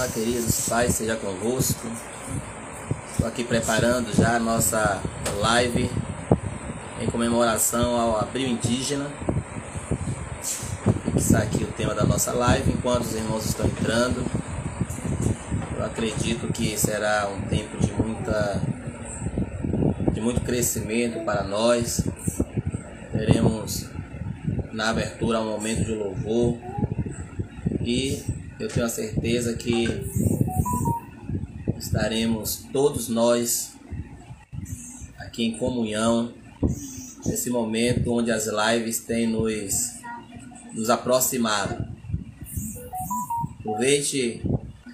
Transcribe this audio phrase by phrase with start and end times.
[0.00, 1.86] Olá, queridos, Pai seja convosco.
[3.12, 4.98] Estou aqui preparando já a nossa
[5.40, 5.90] live
[7.02, 9.10] em comemoração ao Abril Indígena.
[11.12, 14.24] Fixar aqui o tema da nossa live enquanto os irmãos estão entrando.
[15.76, 18.58] Eu acredito que será um tempo de muita
[20.14, 22.08] de muito crescimento para nós.
[23.12, 23.84] Teremos
[24.72, 26.56] na abertura um momento de louvor
[27.82, 29.88] e eu tenho a certeza que
[31.78, 33.72] estaremos todos nós
[35.18, 36.34] aqui em comunhão
[37.24, 39.94] nesse momento onde as lives têm nos,
[40.74, 41.88] nos aproximado.
[43.58, 44.42] Aproveite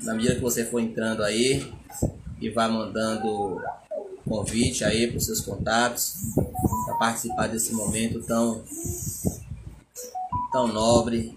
[0.03, 1.69] na medida que você for entrando aí
[2.41, 3.61] e vá mandando
[4.25, 6.15] convite aí para os seus contatos
[6.85, 8.63] para participar desse momento tão
[10.53, 11.37] tão nobre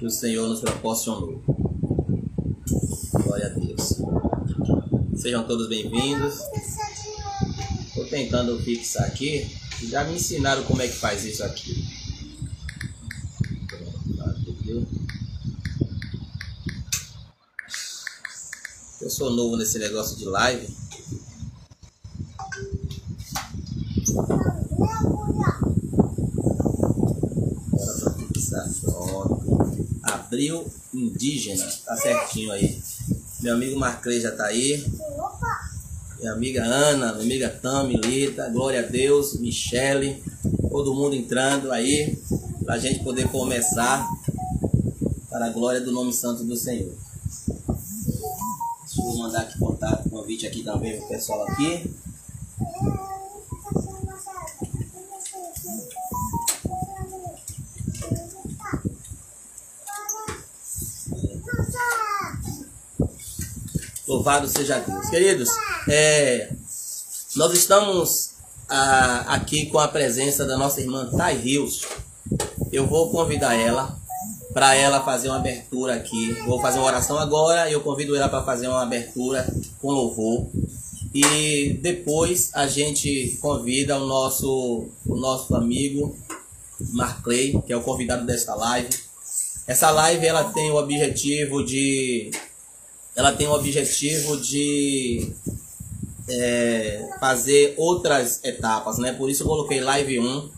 [0.00, 1.44] que o Senhor nos proporcionou.
[3.12, 4.00] Glória a Deus.
[5.14, 6.40] Sejam todos bem-vindos.
[7.86, 9.46] Estou tentando fixar aqui.
[9.82, 11.84] Já me ensinaram como é que faz isso aqui.
[19.02, 20.66] Eu sou novo nesse negócio de live.
[30.14, 31.66] Abril Indígena.
[31.84, 32.80] Tá certinho aí.
[33.40, 34.84] Meu amigo Marclay já tá aí.
[36.18, 40.22] Minha amiga Ana, minha amiga Tami, Lita, glória a Deus, Michele,
[40.68, 42.18] todo mundo entrando aí,
[42.62, 44.06] pra gente poder começar
[45.30, 46.92] para a glória do nome santo do Senhor.
[48.84, 51.90] Deixa eu mandar aqui contato, convite aqui também pro pessoal aqui.
[64.10, 65.08] Louvado seja Deus.
[65.08, 65.48] Queridos,
[65.88, 66.50] é,
[67.36, 68.32] nós estamos
[68.68, 71.86] ah, aqui com a presença da nossa irmã Thay Rios.
[72.72, 73.96] Eu vou convidar ela
[74.52, 76.32] para ela fazer uma abertura aqui.
[76.44, 79.46] Vou fazer uma oração agora e eu convido ela para fazer uma abertura
[79.80, 80.48] com louvor.
[81.14, 86.18] E depois a gente convida o nosso, o nosso amigo
[86.80, 88.90] Marclay, que é o convidado desta live.
[89.68, 92.32] Essa live ela tem o objetivo de
[93.20, 95.30] ela tem o objetivo de
[96.26, 99.12] é, fazer outras etapas, né?
[99.12, 100.50] Por isso eu coloquei live 1.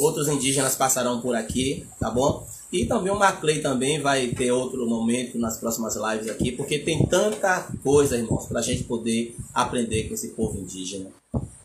[0.00, 2.46] Outros indígenas passarão por aqui, tá bom?
[2.70, 7.06] E também o Maclay também vai ter outro momento nas próximas lives aqui, porque tem
[7.06, 11.10] tanta coisa, irmãos, para a gente poder aprender com esse povo indígena.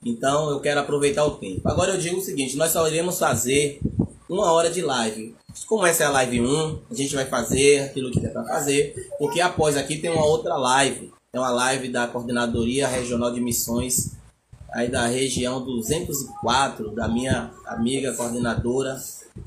[0.06, 1.68] Então eu quero aproveitar o tempo.
[1.68, 3.82] Agora eu digo o seguinte: nós só iremos fazer
[4.30, 5.36] uma hora de live.
[5.68, 9.10] Como essa é a live 1, a gente vai fazer aquilo que der para fazer,
[9.18, 11.12] porque após aqui tem uma outra live.
[11.34, 14.12] É uma live da Coordenadoria Regional de Missões
[14.72, 18.98] aí da região 204, da minha amiga coordenadora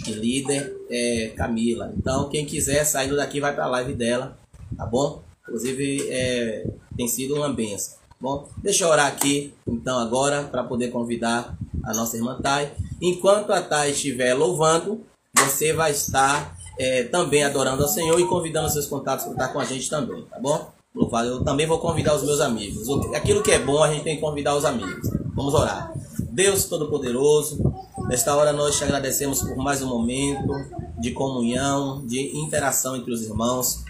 [0.06, 1.92] e líder é, Camila.
[1.96, 4.36] Então, quem quiser saindo daqui vai para a live dela,
[4.76, 5.22] tá bom?
[5.42, 6.66] Inclusive, é,
[6.96, 7.96] tem sido uma benção.
[7.96, 12.72] Tá bom, deixa eu orar aqui então agora para poder convidar a nossa irmã Thay.
[13.00, 15.04] Enquanto a Thay estiver louvando,
[15.36, 19.60] você vai estar é, também adorando ao Senhor e convidando seus contatos para estar com
[19.60, 20.72] a gente também, tá bom?
[20.94, 21.28] Louvado.
[21.28, 22.88] Eu também vou convidar os meus amigos.
[23.14, 25.10] Aquilo que é bom, a gente tem que convidar os amigos.
[25.34, 25.92] Vamos orar.
[26.30, 27.62] Deus Todo-Poderoso,
[28.08, 30.52] nesta hora nós te agradecemos por mais um momento
[30.98, 33.84] de comunhão, de interação entre os irmãos.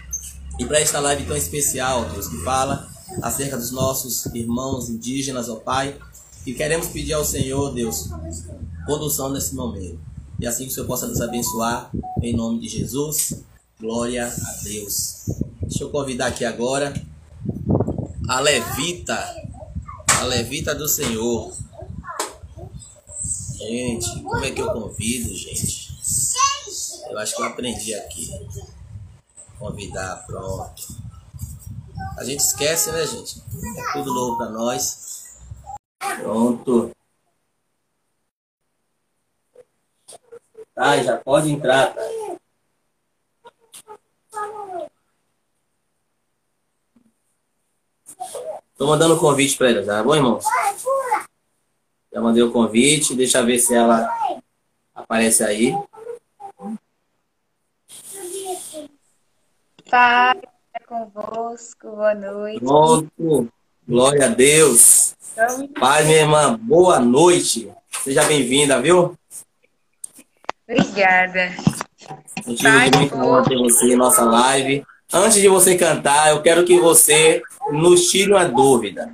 [0.59, 2.87] E para esta live tão especial, Deus, que fala
[3.21, 5.95] acerca dos nossos irmãos indígenas, ó Pai,
[6.45, 8.09] e queremos pedir ao Senhor, Deus,
[8.85, 9.99] condução nesse momento.
[10.39, 11.89] E assim que o Senhor possa nos abençoar,
[12.21, 13.43] em nome de Jesus.
[13.79, 15.25] Glória a Deus.
[15.61, 16.93] Deixa eu convidar aqui agora
[18.27, 19.17] a levita,
[20.19, 21.53] a levita do Senhor.
[23.57, 25.85] Gente, como é que eu convido, gente?
[27.09, 28.29] Eu acho que eu aprendi aqui.
[29.57, 30.95] Convidar, pronto.
[32.17, 33.39] A gente esquece, né, gente?
[33.39, 35.25] É tudo novo para nós.
[35.99, 36.91] Pronto.
[40.75, 42.01] Tá, já pode entrar, tá?
[48.77, 50.37] Tô mandando convite para ela já, tá bom, irmão?
[52.11, 54.05] Já mandei o convite, deixa eu ver se ela
[54.93, 55.73] aparece aí.
[59.89, 60.41] Pai,
[60.73, 62.59] é convosco, boa noite.
[62.59, 63.53] Pronto,
[63.87, 65.15] glória a Deus.
[65.79, 67.73] Pai, minha irmã, boa noite.
[68.03, 69.17] Seja bem-vinda, viu?
[70.67, 71.51] Obrigada.
[72.45, 74.85] De muito honra ter você em nossa live.
[75.13, 77.41] antes de você cantar, eu quero que você
[77.71, 79.13] nos tire uma dúvida.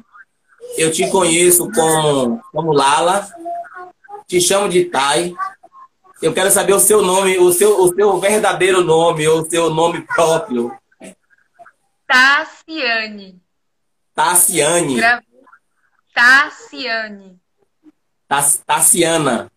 [0.77, 3.27] Eu te conheço como, como Lala,
[4.27, 5.33] te chamo de Tai.
[6.21, 10.01] Eu quero saber o seu nome, o seu, o seu verdadeiro nome, o seu nome
[10.01, 10.71] próprio.
[12.07, 13.41] Tassiane.
[14.13, 15.01] Tassiane.
[16.13, 17.39] Tassiane.
[18.65, 19.51] Tassiana.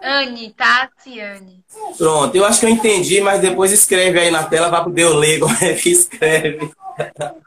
[0.00, 1.64] Anne, Tassiane.
[1.96, 5.14] Pronto, eu acho que eu entendi, mas depois escreve aí na tela para poder eu
[5.14, 6.70] ler como é que escreve.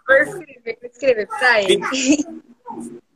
[0.08, 1.82] Vou escrever, vou escrever para ele.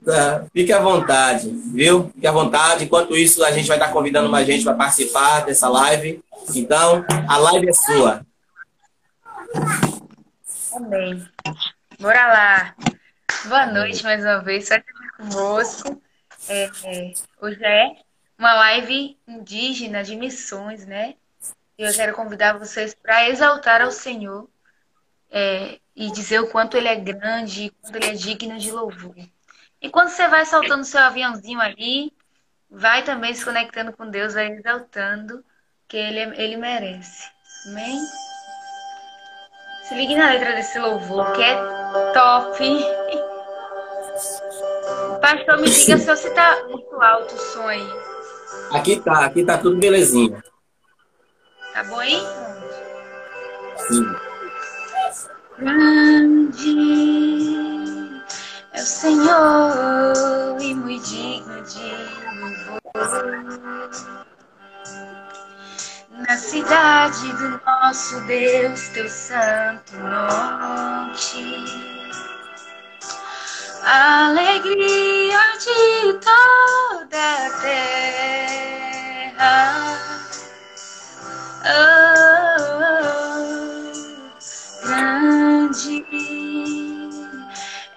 [0.06, 2.10] Tá, fique à vontade, viu?
[2.14, 2.84] Fique à vontade.
[2.84, 6.22] Enquanto isso, a gente vai estar convidando mais gente para participar dessa live.
[6.54, 8.26] Então, a live é sua.
[10.74, 11.26] Amém.
[12.00, 12.76] Bora lá.
[13.46, 14.68] Boa noite mais uma vez.
[14.68, 16.02] Só estar convosco.
[16.50, 18.03] É, é, hoje é
[18.38, 21.16] uma live indígena de missões, né?
[21.78, 24.48] E eu quero convidar vocês para exaltar ao Senhor
[25.32, 29.16] é, e dizer o quanto Ele é grande, o quanto Ele é digno de louvor.
[29.82, 32.14] E quando você vai soltando seu aviãozinho ali,
[32.70, 35.44] vai também se conectando com Deus, vai exaltando,
[35.88, 37.30] que Ele, ele merece.
[37.68, 38.00] Amém?
[39.84, 41.56] Se ligue na letra desse louvor, que é
[42.14, 42.86] top.
[45.22, 48.13] Pastor, me diga se você tá muito alto o som aí.
[48.72, 50.44] Aqui tá, aqui tá tudo belezinha.
[51.74, 52.22] Tá bom aí?
[53.88, 54.16] Sim.
[55.58, 56.94] Grande
[58.74, 61.92] é o Senhor e muito digno de
[62.40, 62.82] louvor.
[66.28, 71.44] Na cidade do nosso Deus, teu santo monte.
[73.86, 79.52] Alegria de toda a terra.
[81.66, 82.24] Oh,
[84.86, 86.06] grande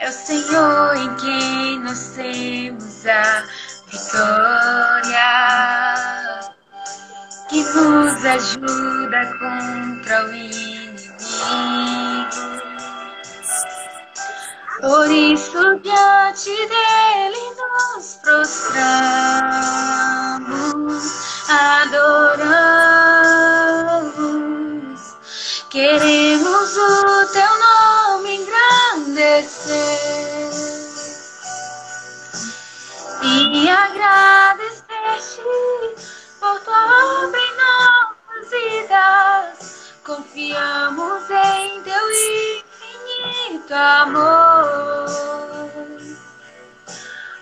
[0.01, 3.45] é o Senhor em quem nós temos a
[3.87, 5.31] vitória,
[7.49, 11.07] que nos ajuda contra o inimigo.
[14.81, 18.77] Por isso, diante dele nos prostramos,
[21.49, 22.27] adoramos,
[25.71, 29.77] queremos o teu nome engrandecer
[33.23, 35.41] e agradecer-te
[36.39, 39.95] por tua obra em nossas vidas.
[40.05, 42.07] Confiamos em teu
[43.19, 45.07] infinito amor.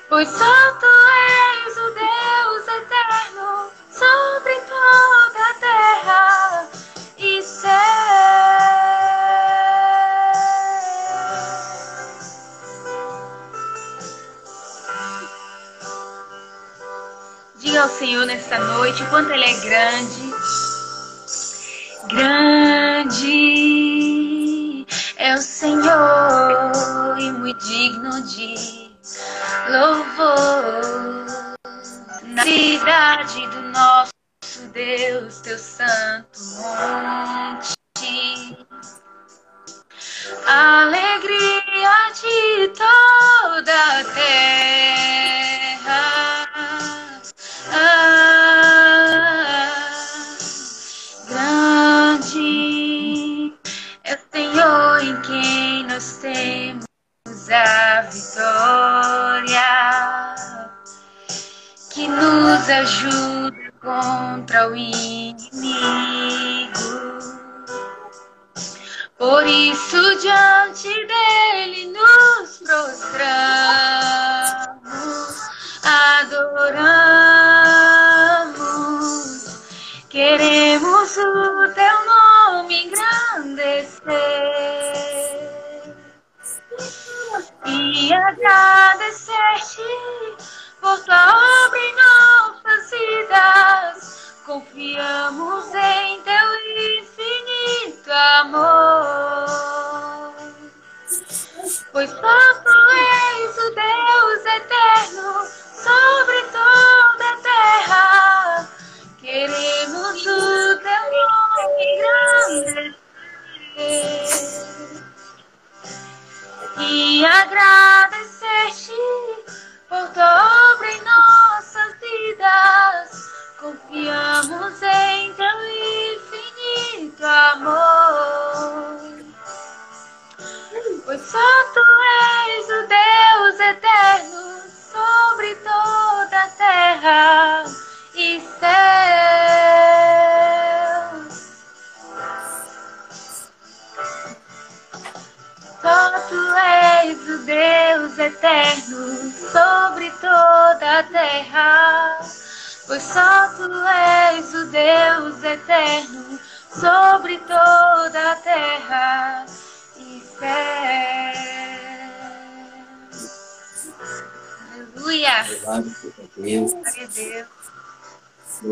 [0.09, 6.69] Pois tu és o Deus eterno sobre toda a terra
[7.19, 7.71] e céu.
[17.57, 19.55] Diga ao Senhor nesta noite o quanto Ele é.
[19.61, 20.24] Grande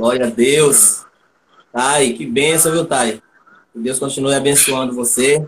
[0.02, 1.06] Glória a Deus.
[1.72, 3.22] Thay, que bênção, viu, Thay?
[3.72, 5.46] Que Deus continue abençoando você.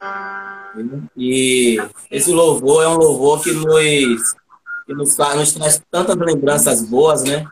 [0.00, 1.06] Amém.
[1.14, 1.76] E
[2.10, 4.34] esse louvor é um louvor que nos,
[4.86, 7.46] que nos, nos traz tantas lembranças boas, né?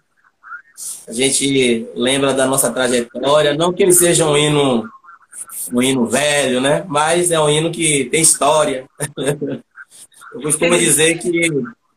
[1.07, 4.91] A gente lembra da nossa trajetória, não que ele seja um hino,
[5.71, 6.87] um hino velho, né?
[6.89, 8.89] Mas é um hino que tem história.
[10.33, 11.51] Eu costumo dizer que,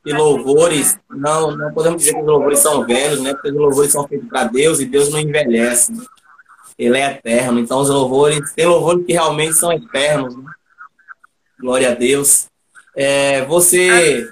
[0.03, 3.33] que louvores, não, não podemos dizer que os louvores são velhos, né?
[3.33, 5.91] Porque os louvores são feitos para Deus e Deus não envelhece.
[5.91, 6.05] Né?
[6.77, 7.59] Ele é eterno.
[7.59, 10.35] Então os louvores, tem louvores que realmente são eternos.
[10.35, 10.51] Né?
[11.59, 12.47] Glória a Deus.
[12.95, 14.29] É, você,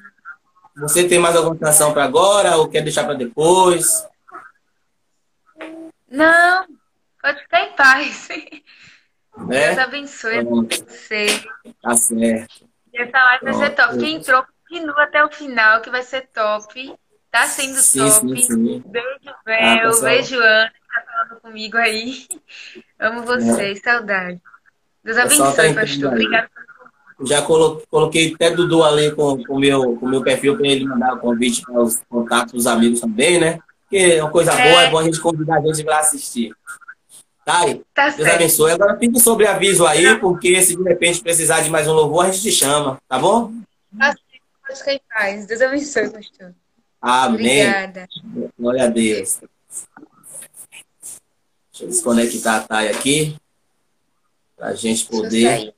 [0.76, 4.06] você tem mais alguma canção para agora ou quer deixar para depois?
[6.10, 6.66] Não,
[7.22, 8.30] pode ficar em paz.
[9.52, 9.68] É?
[9.68, 11.28] Deus abençoe você.
[11.82, 12.68] Tá certo.
[12.94, 13.98] Essa live vai ser top.
[14.00, 16.94] Quem entrou, continua até o final, que vai ser top.
[17.32, 18.12] Tá sendo sim, top.
[18.12, 18.84] Sim, sim.
[18.86, 19.92] Beijo, Bel.
[19.92, 22.28] Ah, beijo, Ana, que tá falando comigo aí.
[23.00, 23.82] Amo vocês, é.
[23.82, 24.42] saudade.
[25.04, 26.14] Deus abençoe, tá pastor.
[26.14, 26.50] Obrigada
[27.26, 31.16] já coloquei até Dudu ali com o com meu, com meu perfil para ele mandar
[31.16, 33.60] o convite para os contatos dos amigos também, né?
[33.82, 34.70] Porque é uma coisa é.
[34.70, 36.54] boa, é bom a gente convidar a gente para assistir.
[37.44, 37.82] Tá aí?
[37.94, 38.36] Tá Deus certo.
[38.36, 38.72] abençoe.
[38.72, 42.30] Agora fique sobre aviso aí, porque se de repente precisar de mais um louvor, a
[42.30, 43.52] gente te chama, tá bom?
[43.98, 44.14] Tá
[44.68, 45.46] Pode ficar em paz.
[45.46, 46.54] Deus abençoe, pastor.
[47.02, 47.62] Amém.
[47.62, 48.08] Obrigada.
[48.60, 49.40] Glória a Deus.
[51.72, 53.36] Deixa eu desconectar a Thay aqui.
[54.58, 55.74] Para a gente poder.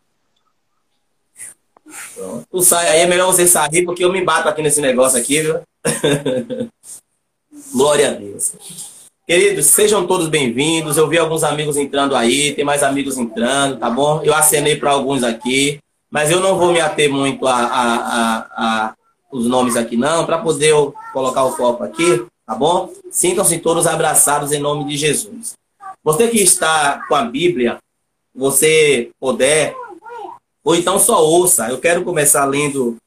[2.15, 2.47] Pronto.
[2.49, 5.41] Tu sai aí, é melhor você sair, porque eu me bato aqui nesse negócio aqui,
[5.41, 5.61] viu?
[7.71, 8.53] Glória a Deus.
[9.27, 10.97] Queridos, sejam todos bem-vindos.
[10.97, 14.23] Eu vi alguns amigos entrando aí, tem mais amigos entrando, tá bom?
[14.23, 18.87] Eu acenei para alguns aqui, mas eu não vou me ater muito a, a, a,
[18.87, 18.95] a
[19.31, 22.91] os nomes aqui, não, para poder eu colocar o foco aqui, tá bom?
[23.11, 25.53] Sintam-se todos abraçados em nome de Jesus.
[26.03, 27.77] Você que está com a Bíblia,
[28.33, 29.75] você puder,
[30.63, 31.69] ou então só ouça.
[31.69, 32.97] Eu quero começar lendo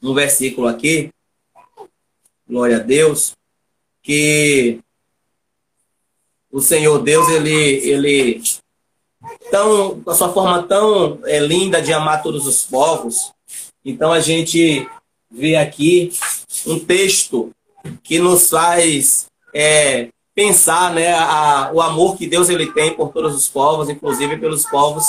[0.00, 1.10] um versículo aqui,
[2.48, 3.32] glória a Deus,
[4.02, 4.78] que
[6.50, 8.42] o Senhor Deus, ele, ele
[9.50, 13.32] tão, com a sua forma tão é, linda de amar todos os povos.
[13.84, 14.88] Então a gente
[15.30, 16.12] vê aqui
[16.66, 17.50] um texto
[18.02, 23.34] que nos faz é, pensar né, a, o amor que Deus ele tem por todos
[23.34, 25.04] os povos, inclusive pelos povos,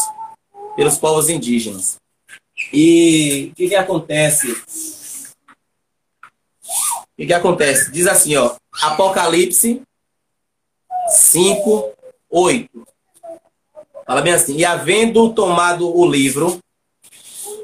[0.75, 1.97] pelos povos indígenas.
[2.71, 4.51] E o que, que acontece?
[6.61, 7.91] O que, que acontece?
[7.91, 9.81] Diz assim, ó, Apocalipse
[11.07, 11.91] 5,
[12.29, 12.87] 8.
[14.05, 16.59] Fala bem assim: E havendo tomado o livro,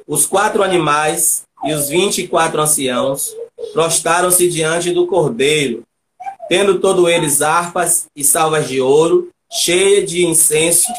[0.07, 3.35] os quatro animais e os vinte e quatro anciãos
[3.73, 5.83] prostaram-se diante do cordeiro,
[6.47, 10.91] tendo todos eles harpas e salvas de ouro, cheias de incenso,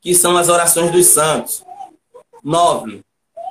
[0.00, 1.64] que são as orações dos santos.
[2.42, 3.00] 9.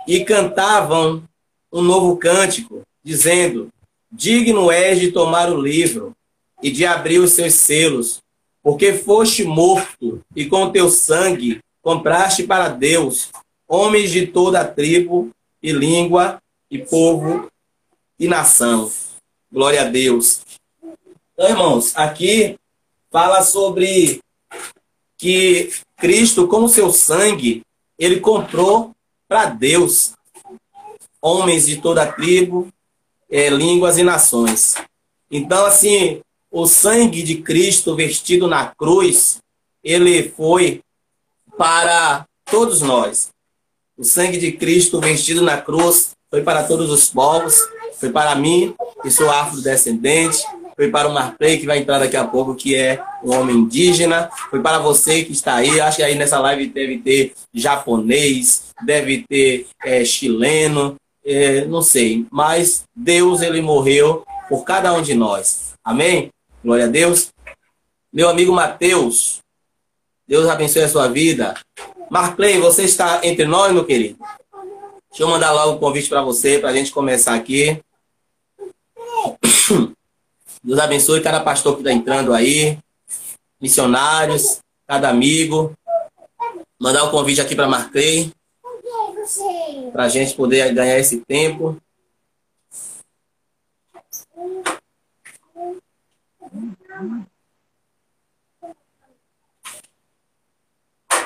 [0.07, 1.23] E cantavam
[1.71, 3.69] um novo cântico, dizendo:
[4.11, 6.13] Digno és de tomar o livro
[6.61, 8.22] e de abrir os seus selos,
[8.63, 13.29] porque foste morto e com teu sangue compraste para Deus
[13.67, 15.29] homens de toda a tribo
[15.61, 16.41] e língua
[16.71, 17.51] e povo
[18.17, 18.89] e nação.
[19.51, 20.41] Glória a Deus.
[21.33, 22.57] Então, irmãos, aqui
[23.11, 24.21] fala sobre
[25.17, 27.63] que Cristo, com o seu sangue,
[27.97, 28.95] ele comprou
[29.27, 30.13] para Deus
[31.21, 32.67] homens de toda a tribo,
[33.29, 34.75] é, línguas e nações.
[35.31, 36.21] Então, assim,
[36.53, 39.39] o sangue de Cristo vestido na cruz,
[39.83, 40.81] ele foi
[41.57, 43.31] para todos nós.
[43.97, 47.59] O sangue de Cristo vestido na cruz foi para todos os povos,
[47.99, 50.43] foi para mim, que sou afrodescendente,
[50.75, 54.29] foi para o Marplay, que vai entrar daqui a pouco, que é um homem indígena,
[54.51, 59.25] foi para você que está aí, acho que aí nessa live deve ter japonês, deve
[59.27, 65.73] ter é, chileno, é, não sei, mas Deus ele morreu por cada um de nós.
[65.83, 66.29] Amém?
[66.63, 67.33] Glória a Deus.
[68.11, 69.41] Meu amigo Mateus,
[70.25, 71.55] Deus abençoe a sua vida.
[72.09, 74.17] Marclay, você está entre nós, meu querido?
[75.09, 77.81] Deixa eu mandar logo um convite para você, para a gente começar aqui.
[80.63, 82.79] Deus abençoe cada pastor que está entrando aí,
[83.59, 85.73] missionários, cada amigo.
[86.79, 88.31] Mandar um convite aqui para Marclay,
[89.91, 91.77] para a gente poder ganhar esse tempo.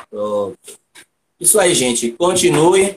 [0.09, 0.57] Pronto.
[1.39, 2.11] Isso aí, gente.
[2.11, 2.95] Continue.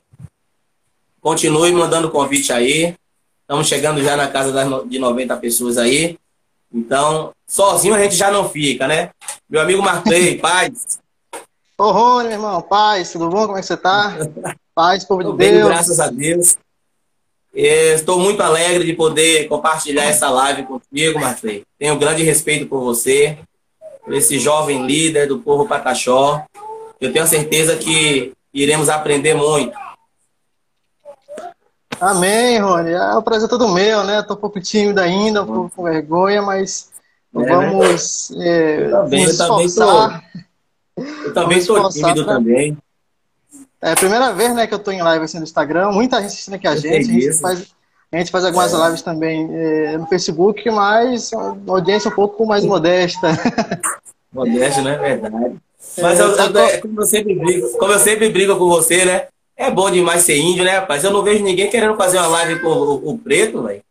[1.21, 2.97] Continue mandando convite aí.
[3.43, 6.19] Estamos chegando já na casa de 90 pessoas aí.
[6.73, 9.11] Então, sozinho a gente já não fica, né?
[9.49, 11.01] Meu amigo Marclay, paz.
[11.77, 13.47] Ô, Rony, meu irmão, paz, tudo bom?
[13.47, 14.17] Como é que você tá?
[14.73, 15.69] Paz, povo de bem, Deus.
[15.69, 16.57] graças a Deus.
[17.53, 21.65] Estou muito alegre de poder compartilhar essa live contigo, Marclay.
[21.79, 23.39] Tenho grande respeito por você,
[24.05, 26.45] por esse jovem líder do povo Pataxó.
[27.01, 29.77] Eu tenho certeza que iremos aprender muito.
[32.01, 32.93] Amém, Rony.
[32.93, 34.21] É, o prazer é todo meu, né?
[34.21, 36.91] Estou um pouco tímido ainda, um pouco com vergonha, mas
[37.35, 38.49] é, vamos né?
[38.49, 40.25] é, eu também, nos esforçar.
[40.97, 42.35] Eu também estou tímido pra...
[42.35, 42.79] também.
[43.83, 46.27] É a primeira vez né, que eu estou em live assim, no Instagram, muita gente
[46.29, 47.11] assistindo aqui a gente.
[47.11, 47.67] A gente, faz,
[48.13, 48.85] a gente faz algumas é.
[48.85, 53.29] lives também é, no Facebook, mas uma audiência um pouco mais modesta.
[54.33, 54.97] Modesta, né?
[54.97, 55.57] Verdade.
[56.01, 59.27] Mas eu, eu, como, eu sempre brigo, como eu sempre brigo com você, né?
[59.57, 61.03] É bom demais ser índio, né, rapaz?
[61.03, 63.83] Eu não vejo ninguém querendo fazer uma live com o, o preto, velho.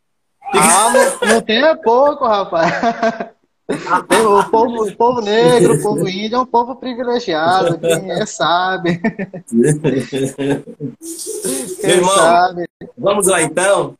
[0.54, 2.72] Ah, não, não tem é pouco, rapaz.
[3.70, 9.00] O povo, o povo negro, o povo índio é um povo privilegiado, quem é sabe.
[11.80, 12.68] Quem irmão, sabe.
[12.98, 13.96] vamos lá então.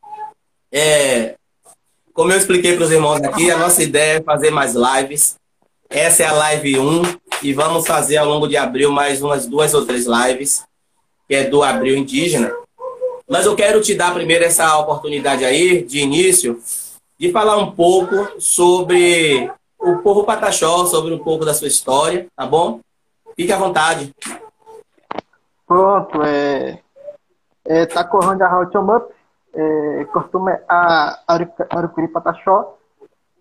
[0.72, 1.36] É,
[2.12, 5.36] como eu expliquei para os irmãos aqui, a nossa ideia é fazer mais lives.
[5.88, 7.02] Essa é a live 1
[7.42, 10.64] e vamos fazer ao longo de abril mais umas duas ou três lives
[11.30, 12.52] que é do Abril Indígena.
[13.28, 16.60] Mas eu quero te dar primeiro essa oportunidade aí, de início,
[17.16, 19.48] de falar um pouco sobre
[19.80, 22.80] o povo Pataxó, sobre um pouco da sua história, tá bom?
[23.34, 24.14] Fique à vontade.
[25.66, 26.80] Pronto, é.
[27.64, 29.12] é tá a Rauchomup,
[29.54, 31.20] é, costume a
[31.70, 32.76] Arupiri Pataxó,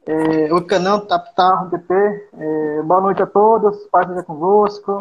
[0.06, 1.94] é, o canal Taptar DP.
[1.94, 4.98] É, boa noite a todos, paz seja convosco.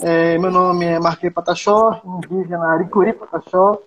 [0.00, 3.78] É, meu nome é Marquei Pataxó, indígena Aricuri Pataxó.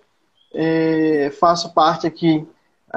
[0.52, 2.48] É, faço parte aqui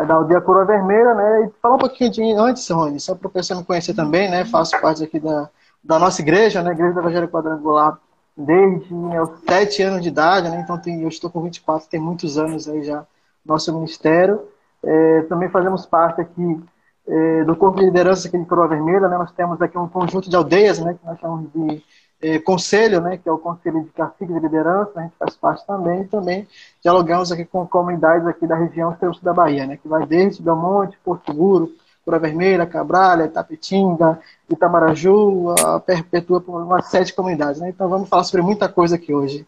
[0.06, 1.46] da aldeia Coroa Vermelha, né?
[1.46, 4.46] E falar um pouquinho de antes, Rony, só para o pessoal me conhecer também, né?
[4.46, 5.50] Faço parte aqui da,
[5.84, 6.72] da nossa igreja, né?
[6.72, 7.98] Igreja do Evangelho Quadrangular,
[8.36, 10.62] desde meus sete anos de idade, né?
[10.62, 13.06] Então tem, eu estou com 24, tem muitos anos aí já
[13.46, 14.42] nosso ministério.
[14.84, 16.60] É, também fazemos parte aqui
[17.08, 19.18] é, do corpo de liderança aqui de Coroa Vermelha, né?
[19.18, 20.94] Nós temos aqui um conjunto de aldeias, né?
[20.94, 21.84] Que nós chamamos de
[22.22, 25.66] é, conselho, né, que é o Conselho de Cacique de Liderança, a gente faz parte
[25.66, 26.48] também, e também
[26.82, 30.98] dialogamos aqui com comunidades aqui da região centro da Bahia, né, que vai desde Belmonte,
[31.04, 31.72] Porto Seguro,
[32.04, 37.62] Cura Vermelha, Cabralha, Itapetinga, Itamaraju, a Perpetua, umas sete comunidades.
[37.62, 37.70] Né?
[37.70, 39.46] Então vamos falar sobre muita coisa aqui hoje.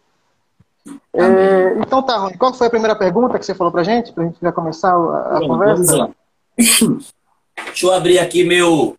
[1.12, 4.24] É, então tá, Rony, qual foi a primeira pergunta que você falou pra gente, pra
[4.24, 5.96] gente já começar a, a Bom, conversa?
[5.96, 6.10] Vamos lá.
[7.64, 8.96] Deixa eu abrir aqui meu,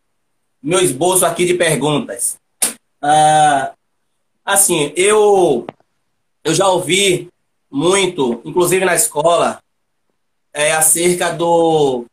[0.62, 2.38] meu esboço aqui de perguntas.
[3.06, 3.74] Ah,
[4.46, 5.68] assim, eu,
[6.42, 7.28] eu já ouvi
[7.70, 9.60] muito, inclusive na escola,
[10.54, 12.06] é, acerca do,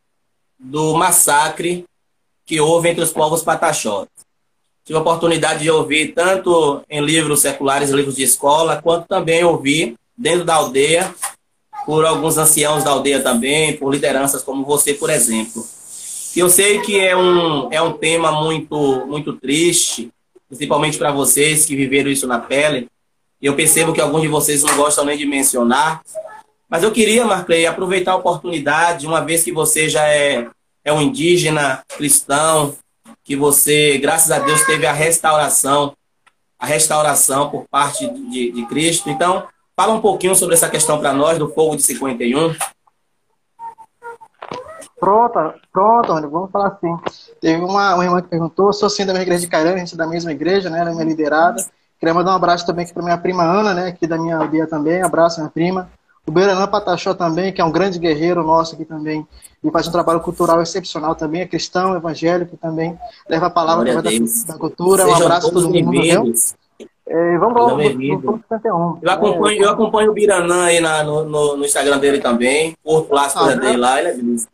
[0.59, 1.85] do massacre
[2.45, 4.09] que houve entre os povos pataxós.
[4.85, 9.97] Tive a oportunidade de ouvir tanto em livros seculares, livros de escola, quanto também ouvi
[10.19, 11.15] dentro da aldeia,
[11.87, 15.65] por alguns anciãos da aldeia também, por lideranças como você, por exemplo.
[16.35, 20.11] Eu sei que é um, é um tema muito, muito triste,
[20.51, 22.89] principalmente para vocês que viveram isso na pele.
[23.41, 26.03] Eu percebo que alguns de vocês não gostam nem de mencionar.
[26.69, 30.49] Mas eu queria, Marclay, aproveitar a oportunidade, uma vez que você já é,
[30.85, 32.77] é um indígena cristão,
[33.25, 35.95] que você, graças a Deus, teve a restauração,
[36.59, 39.09] a restauração por parte de, de Cristo.
[39.09, 42.55] Então, fala um pouquinho sobre essa questão para nós do fogo de 51.
[45.01, 46.95] Pronto, pronto, Rony, vamos falar assim.
[47.41, 49.95] Teve uma, uma irmã que perguntou, sou sim da minha igreja de Cairão, a gente
[49.95, 50.79] é da mesma igreja, né?
[50.79, 51.65] Ela é minha liderada.
[51.99, 53.89] Queria mandar um abraço também aqui para minha prima Ana, né?
[53.89, 55.03] Aqui da minha aldeia também.
[55.03, 55.91] Abraço, minha prima.
[56.27, 59.27] O Beranã Pataxó também, que é um grande guerreiro nosso aqui também.
[59.65, 62.99] E faz um trabalho cultural excepcional também, é cristão, evangélico também.
[63.29, 65.05] Leva a palavra da, da, cultura.
[65.05, 66.35] Sejam um abraço a todo mundo?
[67.07, 68.99] É, vamos lá, vamos 51.
[69.03, 72.77] Eu acompanho, é, eu acompanho o Biranã aí na, no, no, Instagram dele também.
[72.85, 74.49] Curto lá as ah, coisas dele lá, ele é beleza.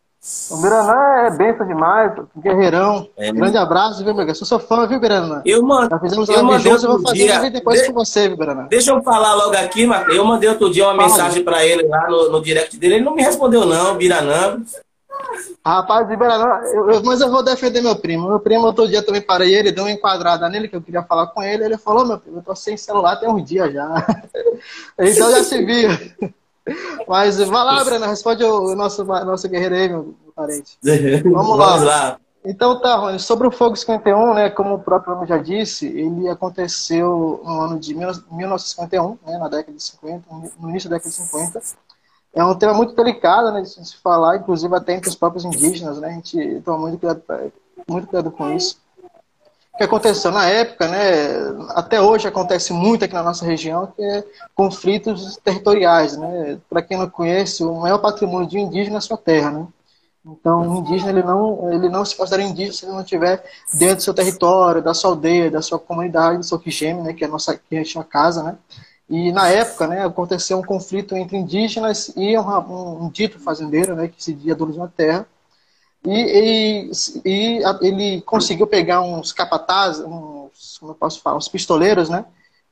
[0.51, 3.07] O Biranã é benção demais, guerreirão.
[3.15, 3.31] É.
[3.31, 4.27] Grande abraço, viu, meu?
[4.27, 5.41] Eu sou fã, viu, Biranã?
[5.45, 5.89] Eu, mando.
[5.89, 7.87] Já fizemos eu mandei juntos, eu vou fazer dia, depois de...
[7.87, 8.67] com você, viu, Biranã?
[8.69, 10.13] Deixa eu falar logo aqui, Marcos.
[10.13, 11.07] Eu mandei outro dia uma Fala.
[11.07, 12.95] mensagem para ele lá no, no, direct dele.
[12.95, 14.59] Ele não me respondeu, não, Biranã.
[15.65, 18.27] Rapaz, Biranã, eu, eu, mas eu vou defender meu primo.
[18.27, 21.27] Meu primo, outro dia também parei ele, deu uma enquadrada nele, que eu queria falar
[21.27, 21.63] com ele.
[21.63, 24.05] Ele falou, meu primo, eu tô sem celular tem uns dias já.
[24.99, 25.89] então já se viu.
[27.07, 30.77] Mas vai lá, Breno, responde o nosso, nosso guerreiro aí, meu parente.
[31.23, 32.19] Vamos, Vamos lá.
[32.45, 36.29] Então tá, Rony, sobre o Fogo 51, né, como o próprio nome já disse, ele
[36.29, 40.23] aconteceu no ano de 1951, né, na década de 50,
[40.57, 41.61] no início da década de 50.
[42.33, 45.99] É um tema muito delicado, né, de se falar, inclusive até entre os próprios indígenas,
[45.99, 47.21] né, a gente toma muito cuidado,
[47.85, 48.77] muito cuidado com isso
[49.77, 51.27] que aconteceu na época, né,
[51.69, 54.23] até hoje acontece muito aqui na nossa região, que é
[54.55, 56.57] conflitos territoriais, né?
[56.69, 59.67] Para quem não conhece, o maior patrimônio de um indígena é a sua terra, né?
[60.25, 63.97] Então, o indígena ele não, ele não se considera indígena se ele não estiver dentro
[63.97, 67.27] do seu território, da sua aldeia, da sua comunidade, do seu quigeme, né, que é
[67.27, 68.57] a nossa que a gente chama casa, né?
[69.09, 73.95] E na época, né, aconteceu um conflito entre indígenas e um, um, um dito fazendeiro,
[73.95, 75.25] né, que se dia dono de uma terra,
[76.07, 76.89] e,
[77.25, 82.25] e, e, ele conseguiu pegar uns capatazes, uns, como eu posso falar, uns pistoleiros, né?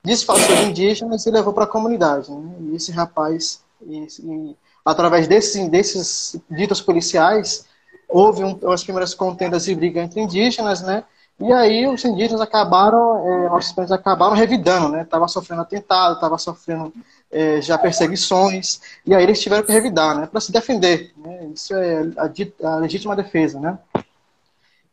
[0.04, 2.32] Disfarçou de indígenas e levou para a comunidade.
[2.32, 2.56] Né?
[2.62, 7.65] E esse rapaz, e, e, através desses, desses ditos policiais,
[8.08, 11.04] houve um, as primeiras contendas e brigas entre indígenas, né?
[11.38, 15.04] E aí os indígenas acabaram, é, países acabaram revidando, né?
[15.04, 16.93] Tava sofrendo atentado, tava sofrendo
[17.36, 20.26] é, já perseguições, e aí eles tiveram que revidar, né?
[20.26, 21.12] Para se defender.
[21.17, 21.50] Né?
[21.54, 23.78] Isso é a, a, legítima defesa, né?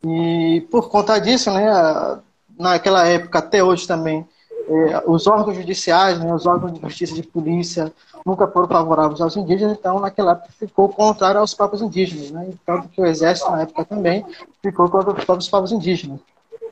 [0.05, 1.71] E por conta disso, né?
[2.59, 4.27] Naquela época, até hoje também,
[4.69, 7.93] é, os órgãos judiciais, né, os órgãos de justiça de polícia
[8.27, 12.51] nunca foram favoráveis aos indígenas, então naquela época ficou contrário aos próprios indígenas, né?
[12.67, 14.27] Tanto que o exército na época também
[14.61, 16.19] ficou contra os próprios povos indígenas.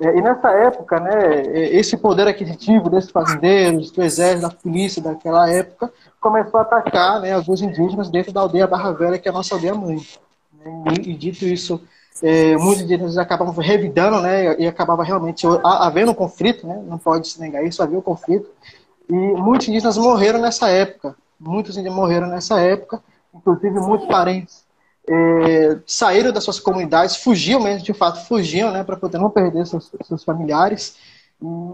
[0.00, 1.42] É, e nessa época, né,
[1.76, 7.34] esse poder aquisitivo desses fazendeiros, do exército, da polícia daquela época, começou a atacar né,
[7.34, 9.98] alguns indígenas dentro da aldeia Barra Velha, que é a nossa aldeia mãe.
[10.96, 11.82] E, e dito isso,
[12.22, 17.28] é, muitos indígenas acabavam revidando, né, e acabava realmente havendo um conflito, né, não pode
[17.28, 18.48] se negar isso, havia um conflito,
[19.06, 23.02] e muitos indígenas morreram nessa época, muitos indígenas morreram nessa época,
[23.34, 24.59] inclusive muitos parentes
[25.08, 29.66] é, saíram das suas comunidades, fugiam mesmo, de fato, fugiam, né, para poder não perder
[29.66, 30.96] seus, seus familiares.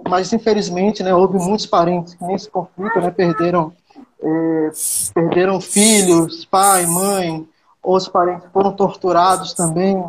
[0.08, 3.72] Mas, infelizmente, né, houve muitos parentes que nesse conflito né, perderam,
[4.22, 4.70] é,
[5.12, 7.46] perderam filhos, pai, mãe,
[7.82, 10.02] outros parentes foram torturados também.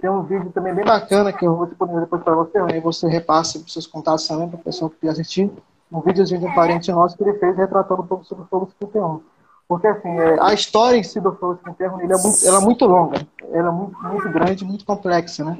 [0.00, 3.08] Tem um vídeo também bem bacana que eu vou disponibilizar depois para você, aí você
[3.08, 5.50] repasse os seus contatos também para a pessoa que assistir.
[5.92, 8.68] Um videozinho de um parente nosso que ele fez retratando um pouco sobre o Fogo
[8.80, 9.20] 51.
[9.68, 12.86] Porque assim, é, a história em si do Sem Terra é muito, ela é muito
[12.86, 15.58] longa, ela é muito, muito grande, muito complexa, né?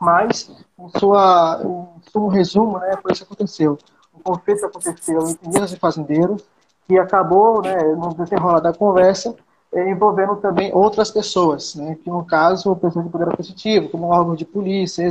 [0.00, 3.76] Mas, em sua, em sumo resumo, né, foi isso que aconteceu.
[4.12, 6.42] O conflito aconteceu entre Minas e fazendeiros,
[6.86, 9.34] que acabou, né, no desenrolar da conversa,
[9.74, 14.38] é, envolvendo também outras pessoas, né, que no caso, pessoas de poder aquisitivo, como órgãos
[14.38, 15.02] de polícia,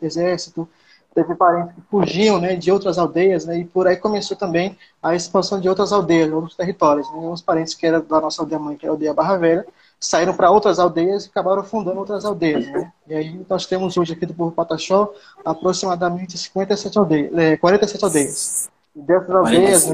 [0.00, 0.68] exército,
[1.14, 5.14] teve parentes que fugiam né, de outras aldeias, né, e por aí começou também a
[5.14, 7.10] expansão de outras aldeias, outros territórios.
[7.12, 9.66] Né, uns parentes que eram da nossa aldeia mãe, que é a aldeia Barra Velha,
[9.98, 12.66] saíram para outras aldeias e acabaram fundando outras aldeias.
[12.68, 12.92] Né?
[13.08, 15.12] E aí nós temos hoje aqui do povo Pataxó
[15.44, 18.70] aproximadamente 57 aldeias, é, 47 aldeias.
[18.94, 19.88] E dessas aldeias,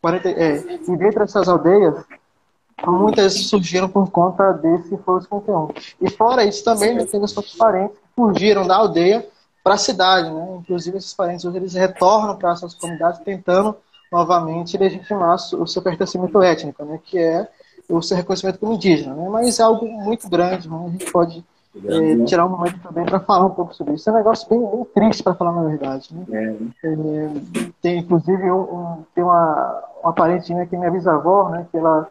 [0.00, 0.56] 40, é,
[0.88, 2.04] e dentre essas aldeias,
[2.86, 5.68] muitas surgiram por conta desse Fogo 51.
[6.00, 9.26] E fora isso também, né, temos outros parentes que fugiram da aldeia
[9.64, 10.58] para a cidade, né?
[10.60, 13.74] Inclusive esses parentes hoje eles retornam para suas comunidades tentando
[14.12, 17.00] novamente legitimar o seu pertencimento étnico, né?
[17.02, 17.48] Que é
[17.88, 19.26] o seu reconhecimento como indígena, né?
[19.30, 20.84] Mas é algo muito grande, né?
[20.86, 21.42] a gente pode
[21.82, 24.08] é, tirar um momento também para falar um pouco sobre isso.
[24.08, 26.14] É um negócio bem, bem triste para falar na verdade.
[26.14, 26.24] Né?
[26.84, 26.88] É.
[26.88, 31.66] É, tem inclusive um, um, tem uma, uma parente minha que é minha bisavó, né?
[31.70, 32.06] Que ela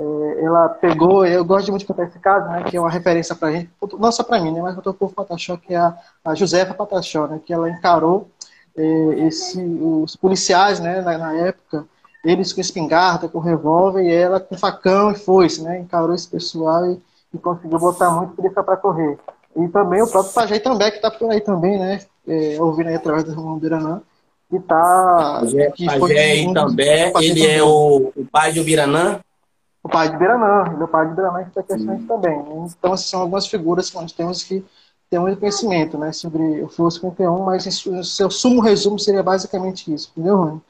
[0.00, 3.34] é, ela pegou, eu gosto muito de contar esse caso, né, que é uma referência
[3.34, 5.76] para a gente, não só para mim, né, mas para o povo Pataxó, que é
[5.76, 8.28] a, a Josefa Pataxó, né, que ela encarou
[8.76, 8.82] é,
[9.26, 11.84] esse, os policiais, né, na, na, época,
[12.24, 16.86] eles com espingarda, com revólver, e ela com facão e foice, né, encarou esse pessoal
[16.86, 16.98] e,
[17.34, 19.18] e conseguiu botar muito polícia para correr.
[19.54, 22.94] E também o próprio Pajé também, que está por aí também, né, é, ouvindo aí
[22.94, 24.00] através do Romão Biranã,
[24.48, 25.40] que está...
[25.40, 29.20] Pajé, Pajé um também, ele é o, o pai de Ubiranã?
[29.82, 32.36] O pai de Biranã, o pai de Biranã está questões também.
[32.36, 32.68] Né?
[32.78, 34.64] Então, essas são algumas figuras que nós temos que
[35.08, 39.92] ter um conhecimento né, sobre o Flow 51, mas o seu sumo resumo seria basicamente
[39.92, 40.60] isso, entendeu, Rony?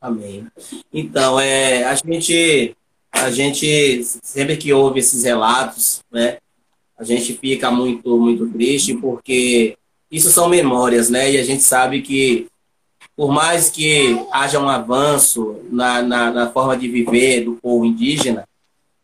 [0.00, 0.46] Amém.
[0.92, 2.74] Então, é, a gente
[3.12, 6.38] a gente, sempre que ouve esses relatos, né,
[6.96, 9.76] a gente fica muito, muito triste, porque
[10.10, 11.32] isso são memórias, né?
[11.32, 12.46] E a gente sabe que,
[13.20, 18.48] por mais que haja um avanço na, na, na forma de viver do povo indígena,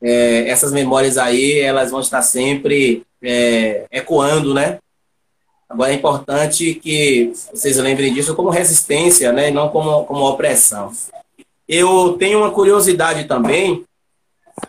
[0.00, 4.78] é, essas memórias aí, elas vão estar sempre é, ecoando, né?
[5.68, 9.50] Agora é importante que vocês lembrem disso como resistência, né?
[9.50, 10.90] E não como, como opressão.
[11.68, 13.84] Eu tenho uma curiosidade também,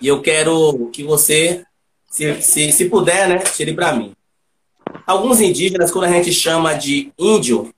[0.01, 1.63] e eu quero que você,
[2.11, 4.11] se, se, se puder, né, tire para mim.
[5.05, 7.73] Alguns indígenas, quando a gente chama de índio,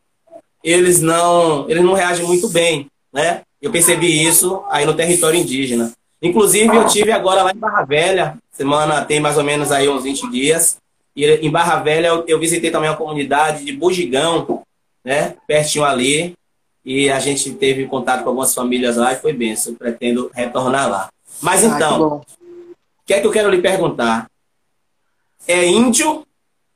[0.63, 3.41] eles não, eles não reagem muito bem, né?
[3.62, 5.91] Eu percebi isso aí no território indígena.
[6.22, 10.04] Inclusive, eu tive agora lá em Barra Velha, semana tem mais ou menos aí uns
[10.04, 10.78] 20 dias,
[11.15, 14.63] e em Barra Velha eu, eu visitei também a comunidade de Bugigão,
[15.04, 15.36] né?
[15.48, 16.36] Pertinho ali,
[16.84, 19.56] e a gente teve contato com algumas famílias lá e foi bem.
[19.65, 21.10] Eu pretendo retornar lá.
[21.41, 22.26] Mas então, o
[23.06, 24.30] que é que eu quero lhe perguntar?
[25.48, 26.26] É índio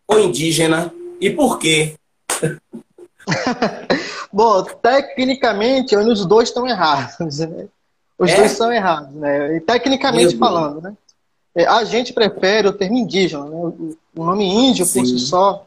[0.08, 1.96] ou indígena e por quê?
[4.32, 7.40] Bom, tecnicamente, os dois estão errados.
[7.40, 7.68] Né?
[8.18, 8.36] Os é?
[8.36, 9.58] dois estão errados, né?
[9.58, 10.94] E, tecnicamente falando, né?
[11.56, 13.56] É, a gente prefere o termo indígena, né?
[13.56, 15.00] O nome índio, Sim.
[15.00, 15.66] por si só,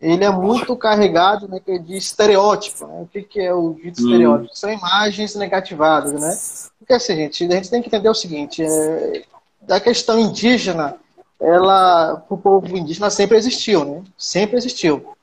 [0.00, 2.86] ele é muito carregado né, de estereótipo.
[2.86, 3.00] Né?
[3.02, 4.06] O que, que é o dito hum.
[4.06, 4.56] estereótipo?
[4.56, 6.70] São imagens negativadas, né?
[6.78, 9.22] Porque assim, gente, a gente tem que entender o seguinte, é,
[9.68, 10.96] a questão indígena,
[11.40, 14.02] ela, o povo indígena sempre existiu, né?
[14.16, 15.14] Sempre existiu.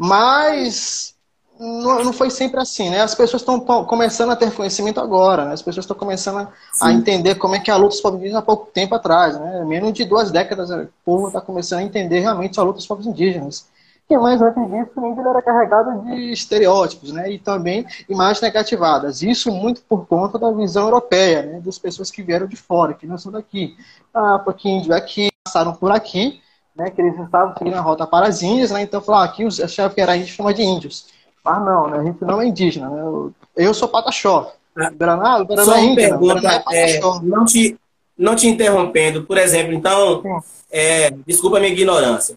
[0.00, 1.14] Mas
[1.58, 3.02] não, não foi sempre assim, né?
[3.02, 5.52] As pessoas estão começando a ter conhecimento agora, né?
[5.52, 8.42] As pessoas estão começando a, a, entender como é que a luta dos povos indígenas
[8.42, 9.64] há pouco tempo atrás, né?
[9.64, 13.06] Menos de duas décadas, o povo está começando a entender realmente a luta dos povos
[13.06, 13.70] indígenas
[14.12, 17.30] que mais antes disso o índio era carregado de estereótipos, né?
[17.30, 19.22] E também imagens negativadas.
[19.22, 21.60] Isso muito por conta da visão europeia, né?
[21.60, 23.76] Das pessoas que vieram de fora, que não são daqui.
[24.12, 26.40] Ah, porque índio aqui, passaram por aqui,
[26.74, 26.90] né?
[26.90, 28.82] Que eles estavam seguindo a rota para as Índias, né?
[28.82, 31.06] Então falaram, ah, aqui os achavam que era índio, chama de índios.
[31.44, 31.98] Mas não, né?
[31.98, 33.00] A gente não é indígena, né?
[33.00, 34.52] Eu, eu sou pataxó.
[34.76, 37.78] Ah, Beraná, o Beraná Só é índio, pergunta, é, é não, te,
[38.16, 40.22] não te interrompendo, por exemplo, então,
[40.70, 42.34] é, desculpa a minha ignorância.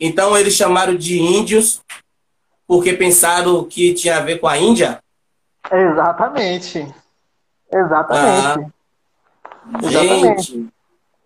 [0.00, 1.82] Então eles chamaram de índios
[2.66, 5.02] porque pensaram que tinha a ver com a Índia?
[5.72, 6.86] Exatamente.
[7.72, 8.14] Exatamente.
[8.14, 10.42] Ah, Exatamente.
[10.42, 10.68] Gente.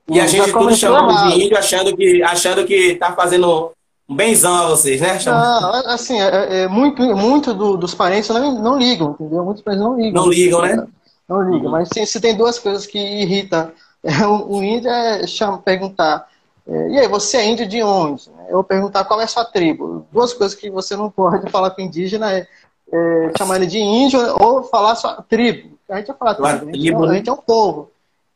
[0.08, 3.72] E a gente tudo chamando de índio achando que achando que tá fazendo
[4.08, 5.18] um benzão a vocês, né?
[5.24, 9.44] Não, assim, é, é, é, muito, muito do, dos parentes não, não ligam, entendeu?
[9.44, 10.22] Muitos parentes não ligam.
[10.22, 10.86] Não ligam, né?
[11.28, 13.70] Não ligam, mas se, se tem duas coisas que irritam
[14.02, 16.26] é, o, o índio é chama, perguntar
[16.66, 18.30] é, e aí, você é índio de onde?
[18.48, 20.06] Eu perguntar qual é a sua tribo.
[20.12, 22.46] Duas coisas que você não pode falar com indígena é,
[22.92, 25.78] é chamar ele de índio ou falar sua tribo.
[25.88, 27.90] A gente vai falar tribo, a gente, é, a gente é um povo.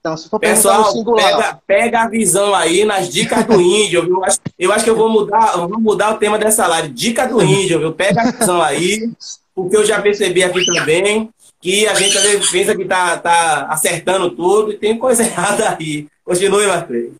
[0.07, 1.25] Então, se for Pessoal, singular...
[1.25, 4.17] pega, pega, a visão aí nas dicas do índio, viu?
[4.19, 6.91] Eu acho, eu acho que eu vou mudar, eu vou mudar o tema dessa live.
[6.91, 7.93] Dica do índio, viu?
[7.93, 9.11] Pega a visão aí,
[9.53, 11.29] porque eu já percebi aqui também
[11.61, 15.77] que a gente às vezes pensa que tá, tá acertando tudo e tem coisa errada
[15.77, 16.07] aí.
[16.25, 17.11] Continue, Marcos.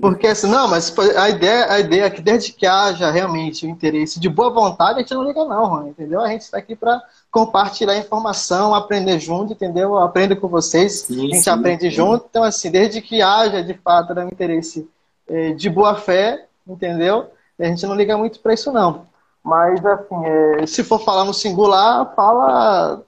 [0.00, 3.68] Porque assim, não, mas a ideia, a ideia é que desde que haja realmente o
[3.68, 6.20] interesse de boa vontade, a gente não liga não, Rony, entendeu?
[6.20, 9.90] A gente está aqui para compartilhar informação, aprender junto, entendeu?
[9.90, 11.96] Eu aprendo com vocês, sim, a gente sim, aprende sim.
[11.96, 12.26] junto.
[12.30, 14.88] Então, assim, desde que haja de fato um interesse
[15.28, 17.30] eh, de boa fé, entendeu?
[17.58, 19.06] A gente não liga muito para isso não.
[19.42, 23.02] Mas, assim, é, se for falar no singular, fala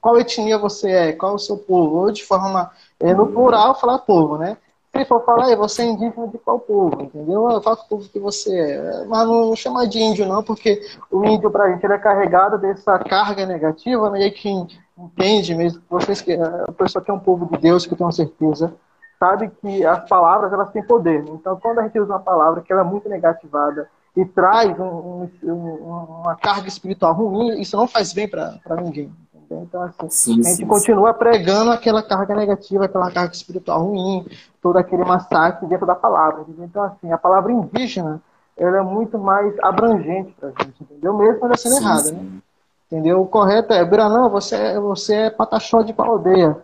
[0.00, 1.96] qual etnia você é, qual é o seu povo.
[1.96, 4.56] Ou de forma, no plural, falar povo, né?
[4.98, 7.60] Se for falar, você é indígena de qual povo, entendeu?
[7.62, 9.04] Qual povo que você é.
[9.06, 12.98] Mas não chama de índio, não, porque o índio, pra gente, ele é carregado dessa
[12.98, 14.26] carga negativa, né?
[14.26, 14.66] E quem
[14.98, 18.10] entende mesmo, vocês que a pessoa que é um povo de Deus, que eu tenho
[18.10, 18.74] certeza,
[19.20, 21.24] sabe que as palavras, elas têm poder.
[21.28, 25.28] Então, quando a gente usa uma palavra que ela é muito negativada e traz um,
[25.44, 25.52] um,
[26.24, 29.12] uma carga espiritual ruim, isso não faz bem para ninguém.
[29.50, 31.18] Então, assim, sim, a gente sim, continua sim.
[31.18, 34.26] pregando aquela carga negativa, aquela carga espiritual ruim,
[34.62, 36.44] todo aquele massacre dentro da palavra.
[36.58, 38.20] Então, assim, a palavra indígena,
[38.56, 41.16] ela é muito mais abrangente para a gente, entendeu?
[41.16, 42.20] Mesmo ela sendo errada, né?
[42.86, 43.20] Entendeu?
[43.20, 46.56] O correto é, Biranã, você, é, você é pataxó de qual aldeia?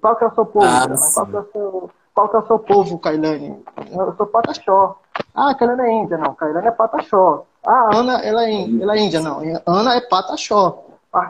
[0.00, 0.66] Qual que é o seu povo?
[0.66, 3.64] Ah, qual, que é o seu, qual que é o seu povo, Kailane?
[3.90, 4.96] Eu sou pataxó.
[5.34, 6.16] Ah, Kailane é índia.
[6.16, 7.44] Não, Kailane é pataxó.
[7.66, 9.20] Ah, Ana, ela é, ela é índia.
[9.20, 10.83] Não, Ana é pataxó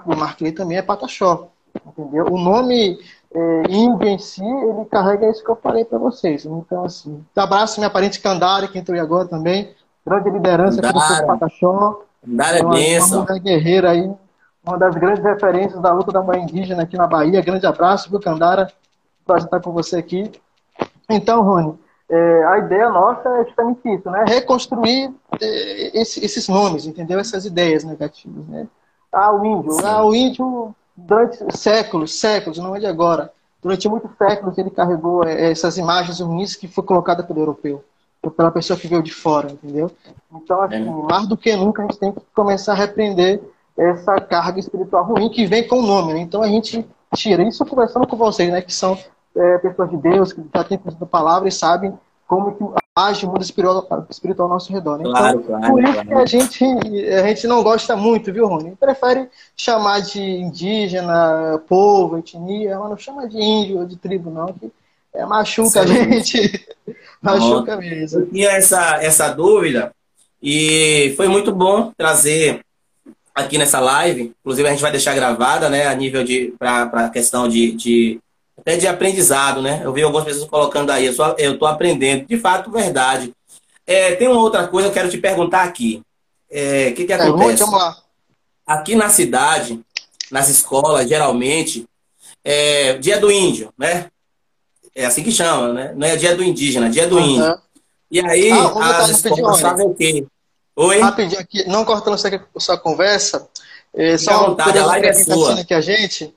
[0.07, 1.49] o Markley também é Pataxó.
[1.87, 2.27] Entendeu?
[2.27, 2.99] O nome
[3.35, 6.44] é, índio em si, ele carrega isso que eu falei para vocês.
[6.44, 9.75] Então, assim, um abraço minha parente Candara, que entrou agora também.
[10.07, 12.03] Grande liderança aqui do Pataxó.
[12.25, 13.25] Candara é benção.
[13.25, 14.11] Uma guerreira aí,
[14.64, 17.42] uma das grandes referências da luta da mãe indígena aqui na Bahia.
[17.42, 18.68] Grande abraço, viu, Candara?
[19.25, 20.31] prazer estar com você aqui.
[21.09, 24.25] Então, Rony, é, a ideia nossa é justamente isso, né?
[24.27, 27.18] Reconstruir é, esse, esses nomes, entendeu?
[27.18, 28.66] Essas ideias negativas, né?
[29.14, 29.87] Ah, o índio.
[29.87, 33.33] Ah, o índio, durante séculos, séculos, não é de agora.
[33.62, 37.83] Durante muitos séculos ele carregou é, essas imagens ruins que foi colocada pelo europeu,
[38.37, 39.90] pela pessoa que veio de fora, entendeu?
[40.35, 40.90] Então, assim, é.
[41.11, 43.40] mais do que nunca a gente tem que começar a repreender
[43.77, 46.20] essa carga espiritual ruim que vem com o nome, né?
[46.20, 48.61] Então a gente tira isso conversando com vocês, né?
[48.61, 48.98] Que são
[49.35, 53.26] é, pessoas de Deus, que já têm conhecido a palavra e sabem como que age
[53.26, 54.98] o mundo espiritual, espiritual ao nosso redor.
[54.98, 55.04] Né?
[55.04, 56.09] Claro, então, claro, por isso claro.
[56.09, 56.64] que a gente,
[57.09, 58.76] a gente não gosta muito, viu, Rony?
[58.76, 64.52] Prefere chamar de indígena, povo, etnia, mas não chama de índio ou de tribo, não,
[64.52, 64.70] que
[65.12, 66.66] é machuca a gente.
[67.20, 68.20] machuca mesmo.
[68.20, 69.92] Eu tinha essa, essa dúvida
[70.40, 72.61] e foi muito bom trazer
[73.35, 74.33] aqui nessa live.
[74.40, 78.20] Inclusive, a gente vai deixar gravada, né, a nível de, para a questão de, de
[78.59, 79.81] até de aprendizado, né?
[79.85, 82.27] Eu vi algumas pessoas colocando aí, eu estou aprendendo.
[82.27, 83.33] De fato, verdade.
[83.87, 86.03] É, tem uma outra coisa que eu quero te perguntar aqui.
[86.51, 87.64] O é, que, que acontece?
[87.64, 87.97] Vamos lá.
[88.67, 89.81] Aqui na cidade,
[90.31, 91.87] nas escolas, geralmente,
[92.43, 94.11] é dia do índio, né?
[94.95, 95.93] É assim que chama, né?
[95.97, 97.27] Não é dia do indígena, é dia do uhum.
[97.27, 97.59] índio.
[98.11, 100.25] E aí, ah, as escolas fazem o quê?
[100.77, 101.01] Oi?
[101.01, 103.49] Rapidinho aqui, não cortando a sua conversa,
[103.93, 105.61] é, só vontade, a live é sua.
[105.61, 106.35] aqui a gente,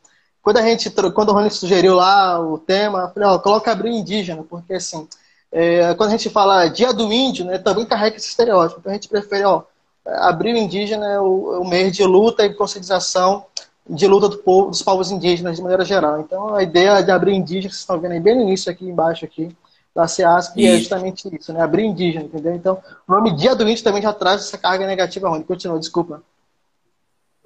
[0.47, 3.91] quando a gente, quando o Rony sugeriu lá o tema, eu falei, ó, coloca abril
[3.91, 5.05] indígena, porque assim,
[5.51, 8.79] é, quando a gente fala dia do índio, né, também carrega esse estereótipo.
[8.79, 9.63] Então a gente prefere, ó,
[10.05, 13.43] abril indígena é o, o mês de luta e conscientização
[13.89, 16.21] de luta do povo, dos povos indígenas de maneira geral.
[16.21, 19.25] Então a ideia de abril indígena, vocês estão vendo aí bem no início aqui embaixo
[19.25, 19.53] aqui,
[19.93, 21.61] da CEASP, é justamente isso, né?
[21.61, 22.55] Abril indígena, entendeu?
[22.55, 25.43] Então o nome dia do índio também já traz essa carga negativa, Rony.
[25.43, 26.23] Continua, desculpa.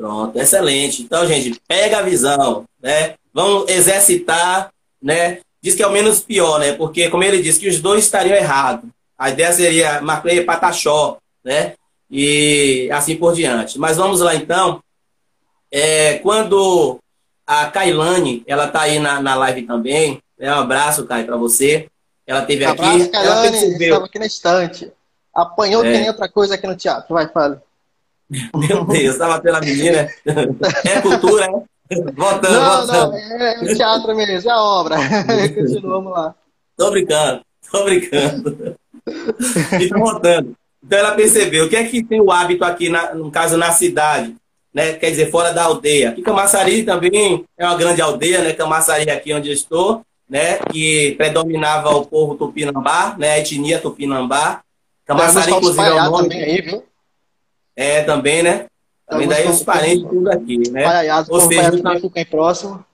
[0.01, 1.03] Pronto, excelente.
[1.03, 3.13] Então, gente, pega a visão, né?
[3.31, 5.41] Vamos exercitar, né?
[5.61, 6.73] Diz que é o menos pior, né?
[6.73, 8.89] Porque, como ele disse, que os dois estariam errados.
[9.15, 11.75] A ideia seria Macleia e Pataxó, né?
[12.09, 13.77] E assim por diante.
[13.77, 14.81] Mas vamos lá, então.
[15.71, 16.97] É, quando
[17.45, 20.51] a Kailane, ela tá aí na, na live também, né?
[20.51, 21.87] um abraço, Kai, para você.
[22.25, 23.07] Ela teve um abraço, aqui.
[23.09, 24.91] Kailane, estava aqui na estante.
[25.31, 25.91] Apanhou é.
[25.91, 27.13] que nem outra coisa aqui no teatro.
[27.13, 27.61] Vai, fala.
[28.55, 30.07] Meu Deus, tava pela menina.
[30.85, 31.63] É cultura, né?
[32.15, 33.11] Voltando, não, voltando.
[33.11, 34.95] Não, é, é teatro mesmo, é a obra.
[35.53, 36.35] Continuamos lá.
[36.77, 38.77] Tô brincando, tô brincando.
[39.73, 40.55] Então, voltando.
[40.83, 41.65] Então, ela percebeu.
[41.65, 44.33] O que é que tem o hábito aqui, na, no caso, na cidade?
[44.73, 44.93] Né?
[44.93, 46.11] Quer dizer, fora da aldeia.
[46.11, 48.53] Aqui, Camaçari também é uma grande aldeia, né?
[48.53, 50.59] Camaçari, aqui onde eu estou, né?
[50.71, 53.33] Que predominava o povo tupinambá, né?
[53.33, 54.61] A etnia tupinambá.
[55.05, 56.29] Camaçari, inclusive, é o nome.
[56.29, 56.83] Também aí, viu?
[57.75, 58.65] É, também, né?
[59.07, 60.83] Também daí os parentes tudo aqui, né?
[60.83, 61.99] Paiaiado, Ou seja, tá...
[61.99, 62.85] fica próximo.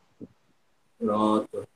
[0.99, 1.67] Pronto.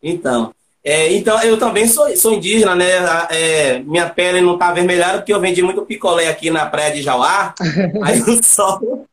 [0.00, 2.86] Então, é, então eu também sou, sou indígena, né?
[3.30, 7.02] É, minha pele não tá avermelhada porque eu vendi muito picolé aqui na praia de
[7.02, 7.54] Jauá.
[8.02, 9.06] aí o sol.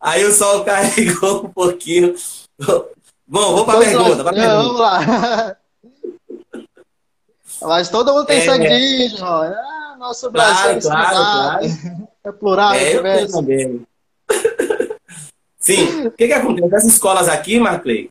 [0.00, 2.14] aí o sol carregou um pouquinho.
[3.26, 4.24] Bom, vou para a pergunta.
[4.24, 4.62] Pra pergunta.
[4.62, 5.56] Vamos lá.
[7.62, 9.54] Mas todo mundo tem é, sangue indígena.
[10.02, 12.08] Ah, nosso Brasil claro, é claro, claro.
[12.24, 13.86] É plural, é, eu tenho também.
[15.56, 16.74] Sim, o que, que acontece?
[16.74, 18.10] As escolas aqui, Marclay,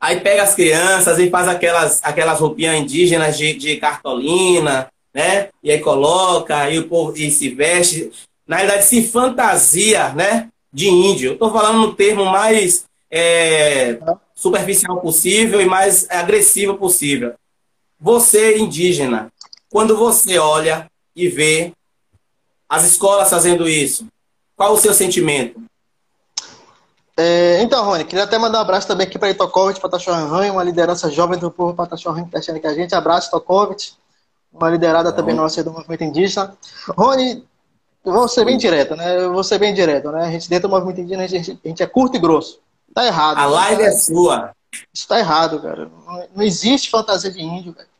[0.00, 5.48] aí pega as crianças e faz aquelas, aquelas roupinhas indígenas de, de cartolina, né?
[5.60, 8.12] E aí coloca, e o povo e se veste.
[8.46, 10.48] Na verdade, se fantasia, né?
[10.72, 11.32] De índio.
[11.32, 13.98] Eu tô falando no termo mais é,
[14.36, 17.34] superficial possível e mais agressivo possível.
[17.98, 19.32] Você, indígena,
[19.76, 21.70] quando você olha e vê
[22.66, 24.06] as escolas fazendo isso,
[24.56, 25.62] qual o seu sentimento?
[27.14, 31.10] É, então, Rony, queria até mandar um abraço também aqui para Itokovic, Patachorran, uma liderança
[31.10, 32.94] jovem do povo Patachorran que está achando aqui a gente.
[32.94, 33.92] Abraço, Itokovic,
[34.50, 36.56] uma liderada também nossa do movimento indígena.
[36.96, 37.46] Rony,
[38.02, 39.28] vou ser bem direto, né?
[39.28, 40.24] vou ser bem direto, né?
[40.24, 42.60] A gente dentro do movimento indígena, a gente, a gente é curto e grosso.
[42.94, 43.36] Tá errado.
[43.36, 44.52] A live é sua.
[44.90, 45.90] Isso tá errado, cara.
[46.34, 47.94] Não existe fantasia de índio, cara.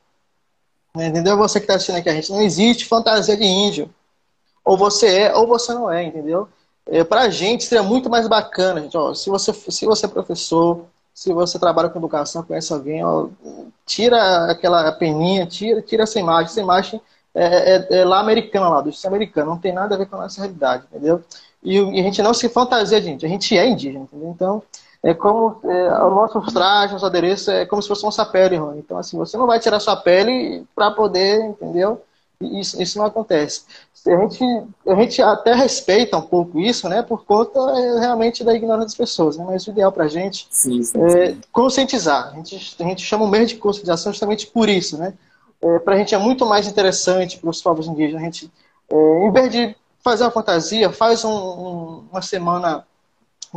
[1.05, 1.37] Entendeu?
[1.37, 3.91] Você que está assistindo aqui a gente, não existe fantasia de índio.
[4.65, 6.49] Ou você é, ou você não é, entendeu?
[6.87, 8.97] É, para a gente seria muito mais bacana, gente.
[8.97, 13.29] Ó, se, você, se você é professor, se você trabalha com educação, conhece alguém, ó,
[13.85, 16.47] tira aquela peninha, tira, tira essa imagem.
[16.47, 17.01] Essa imagem
[17.35, 20.17] é, é, é lá americana, lá, do sistema americano, não tem nada a ver com
[20.17, 21.23] a nossa realidade, entendeu?
[21.63, 24.31] E, e a gente não se fantasia, gente, a gente é indígena, entendeu?
[24.31, 24.63] Então,
[25.07, 28.81] é como é, o nosso traje, nosso adereço é como se fosse nossa pele, Rony.
[28.81, 32.03] Então, assim, você não vai tirar sua pele para poder, entendeu?
[32.41, 33.63] Isso, isso não acontece.
[34.05, 34.45] A gente,
[34.87, 38.95] a gente até respeita um pouco isso, né, por conta é, realmente da ignorância das
[38.97, 42.33] pessoas, né, mas o ideal para a gente sim, sim, é conscientizar.
[42.33, 45.15] A gente, a gente chama o meio de conscientização justamente por isso, né,
[45.63, 48.23] é, para a gente é muito mais interessante para os povos indígenas.
[48.23, 48.51] A gente,
[48.91, 52.85] é, em vez de fazer uma fantasia, faz um, um, uma semana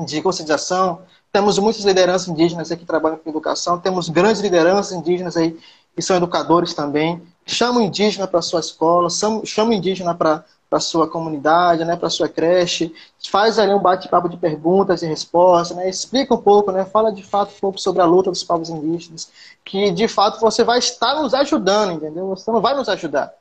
[0.06, 1.02] de conscientização.
[1.32, 5.58] Temos muitas lideranças indígenas aqui que trabalham com educação, temos grandes lideranças indígenas aí
[5.96, 7.22] que são educadores também.
[7.46, 12.10] Chama o indígena para sua escola, chama o indígena para a sua comunidade, né, para
[12.10, 12.94] sua creche,
[13.30, 17.24] faz ali um bate-papo de perguntas e respostas, né, explica um pouco, né, fala de
[17.24, 19.32] fato um pouco sobre a luta dos povos indígenas,
[19.66, 22.28] que de fato você vai estar nos ajudando, entendeu?
[22.30, 23.34] Você não vai nos ajudar,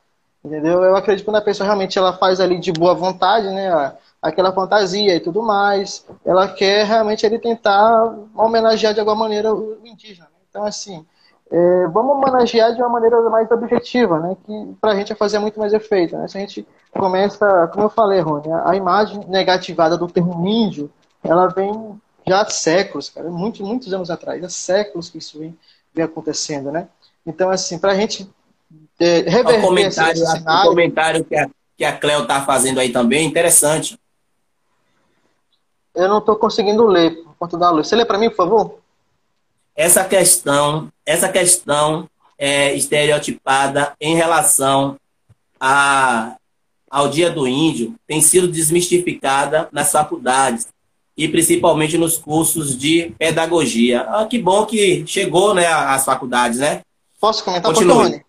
[0.42, 0.82] entendeu?
[0.82, 4.52] Eu acredito que quando a pessoa realmente ela faz ali de boa vontade, né, aquela
[4.52, 10.26] fantasia e tudo mais, ela quer realmente ele tentar homenagear de alguma maneira o indígena.
[10.26, 10.38] Né?
[10.50, 11.06] Então, assim,
[11.50, 14.36] é, vamos homenagear de uma maneira mais objetiva, né?
[14.44, 16.28] Que para a gente vai fazer muito mais efeito, né?
[16.28, 20.90] Se a gente começa, como eu falei, Rony, a imagem negativada do termo índio,
[21.22, 25.56] ela vem já há séculos, cara, muitos, muitos anos atrás, há séculos que isso vem,
[25.94, 26.88] vem acontecendo, né?
[27.26, 28.28] Então, assim, para a gente
[29.00, 30.66] é, reverter o comentário, esse cenário...
[30.66, 33.98] O comentário que a, que a Cleo está fazendo aí também, interessante.
[35.98, 37.88] Eu não estou conseguindo ler, por conta da luz.
[37.88, 38.78] Você lê para mim, por favor?
[39.78, 44.96] essa questão, essa questão é, estereotipada em relação
[45.60, 46.34] a,
[46.90, 50.66] ao Dia do Índio tem sido desmistificada nas faculdades
[51.16, 54.00] e principalmente nos cursos de pedagogia.
[54.08, 56.80] Ah, que bom que chegou né, às faculdades, né?
[57.20, 58.24] Posso comentar, Continue.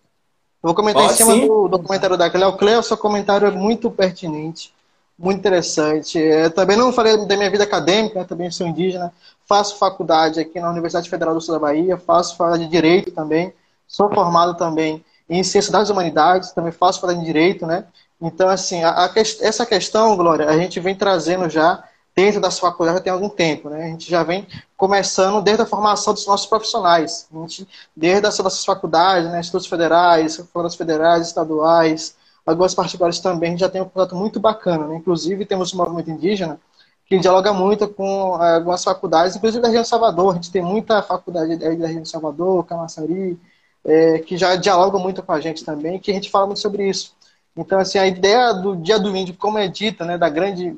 [0.62, 1.48] Vou comentar Pode, em cima sim.
[1.48, 2.56] do documentário da Cleo.
[2.56, 4.72] Cleo, seu comentário é muito pertinente,
[5.20, 6.18] muito interessante.
[6.18, 9.12] Eu é, também não falei da minha vida acadêmica, também sou indígena,
[9.46, 13.52] faço faculdade aqui na Universidade Federal do Sul da Bahia, faço faculdade de Direito também,
[13.86, 17.84] sou formado também em Ciências das Humanidades, também faço faculdade de Direito, né?
[18.20, 21.84] Então, assim, a, a, essa questão, Glória, a gente vem trazendo já
[22.16, 23.84] dentro das faculdades já tem algum tempo, né?
[23.84, 24.46] A gente já vem
[24.76, 29.66] começando desde a formação dos nossos profissionais, a gente, desde as nossas faculdades, né, institutos
[29.66, 32.14] federais, faculdades federais, estaduais,
[32.50, 34.96] algumas particulares também, já tem um contato muito bacana, né?
[34.96, 36.60] Inclusive, temos o movimento indígena,
[37.06, 40.32] que dialoga muito com eh, algumas faculdades, inclusive da região de Salvador.
[40.32, 43.38] A gente tem muita faculdade da região de Salvador, Camaçari,
[43.84, 46.88] é, que já dialoga muito com a gente também, que a gente fala muito sobre
[46.88, 47.14] isso.
[47.56, 50.76] Então, assim, a ideia do Dia do Índio, como é dita, né, da grande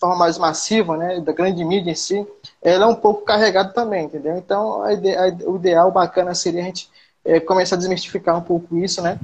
[0.00, 2.26] forma mais massiva, né, da grande mídia em si,
[2.62, 4.36] ela é um pouco carregada também, entendeu?
[4.36, 6.88] Então, a ideia, a, o ideal, bacana seria a gente
[7.24, 9.18] é, começar a desmistificar um pouco isso, né,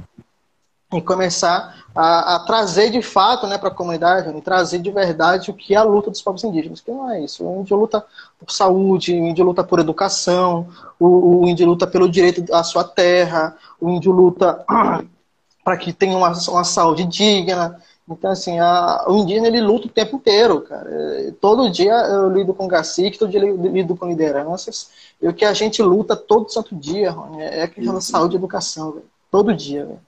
[0.93, 5.49] e começar a, a trazer de fato né, para a comunidade, né, trazer de verdade
[5.49, 6.81] o que é a luta dos povos indígenas.
[6.81, 7.43] Que não é isso.
[7.43, 8.05] O índio luta
[8.39, 10.67] por saúde, o índio luta por educação,
[10.99, 14.63] o, o índio luta pelo direito à sua terra, o índio luta
[15.63, 17.81] para que tenha uma, uma saúde digna.
[18.07, 20.87] Então, assim, a, o indígena ele luta o tempo inteiro, cara.
[21.41, 24.91] Todo dia eu lido com cacique, todo dia eu lido com lideranças.
[25.19, 28.35] E o que a gente luta todo santo dia, Rony, é a questão da saúde
[28.35, 29.85] e educação, todo dia.
[29.85, 29.99] Véio.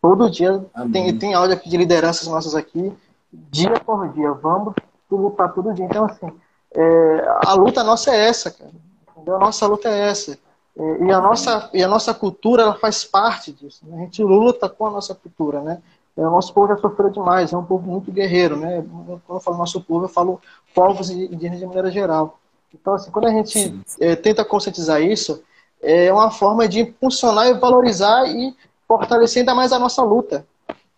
[0.00, 2.92] Todo dia tem, tem áudio aqui de lideranças nossas aqui,
[3.32, 4.32] dia por dia.
[4.32, 4.74] Vamos
[5.10, 5.84] lutar todo dia.
[5.84, 6.32] Então, assim,
[6.74, 8.70] é, a luta nossa é essa, cara.
[9.10, 9.36] Entendeu?
[9.36, 10.38] A nossa luta é essa.
[10.78, 13.80] É, e, a nossa, e a nossa cultura, ela faz parte disso.
[13.86, 13.96] Né?
[13.96, 15.82] A gente luta com a nossa cultura, né?
[16.16, 18.84] É, o nosso povo já sofreu demais, é um povo muito guerreiro, né?
[19.26, 20.40] Quando eu falo nosso povo, eu falo
[20.74, 22.38] povos indígenas de maneira geral.
[22.72, 25.42] Então, assim, quando a gente é, tenta conscientizar isso,
[25.82, 28.54] é uma forma de impulsionar e valorizar e
[28.86, 30.46] fortalecer ainda mais a nossa luta.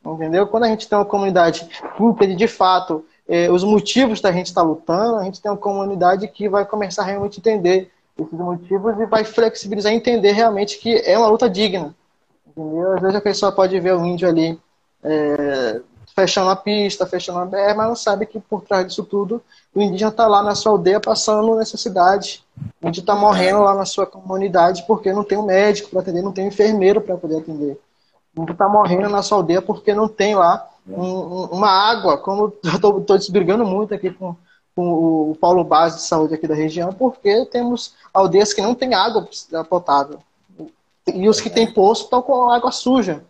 [0.04, 0.46] Entendeu?
[0.46, 4.62] Quando a gente tem uma comunidade que de fato eh, os motivos da gente estar
[4.62, 8.98] tá lutando, a gente tem uma comunidade que vai começar a realmente entender esses motivos
[8.98, 11.94] e vai flexibilizar e entender realmente que é uma luta digna.
[12.46, 12.92] Entendeu?
[12.94, 14.58] Às vezes a pessoa pode ver o índio ali
[15.04, 15.80] é,
[16.18, 19.40] fechando a pista, fechando a BR, mas não sabe que por trás disso tudo
[19.72, 22.44] o indígena está lá na sua aldeia passando necessidade.
[22.82, 26.20] O índio está morrendo lá na sua comunidade porque não tem um médico para atender,
[26.20, 27.80] não tem um enfermeiro para poder atender.
[28.36, 32.52] O índio está morrendo na sua aldeia porque não tem lá um, uma água, como
[32.64, 34.34] eu estou desbrigando muito aqui com,
[34.74, 38.92] com o Paulo Base de Saúde aqui da região, porque temos aldeias que não têm
[38.92, 39.28] água
[39.70, 40.18] potável.
[41.06, 43.22] E os que têm poço estão com água suja.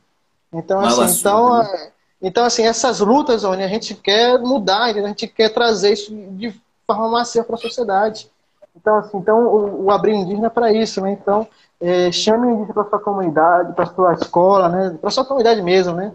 [0.51, 1.69] Então, assim, então, né?
[1.75, 6.13] é, então, assim, essas lutas, onde a gente quer mudar, a gente quer trazer isso
[6.13, 6.53] de
[6.87, 8.29] forma macia para a sociedade.
[8.75, 11.13] Então, assim, então o, o abrir indígena é para isso, né?
[11.13, 11.47] Então,
[11.81, 14.99] é, chame o indígena para sua comunidade, para sua escola, né?
[15.01, 16.13] Para sua comunidade mesmo, né?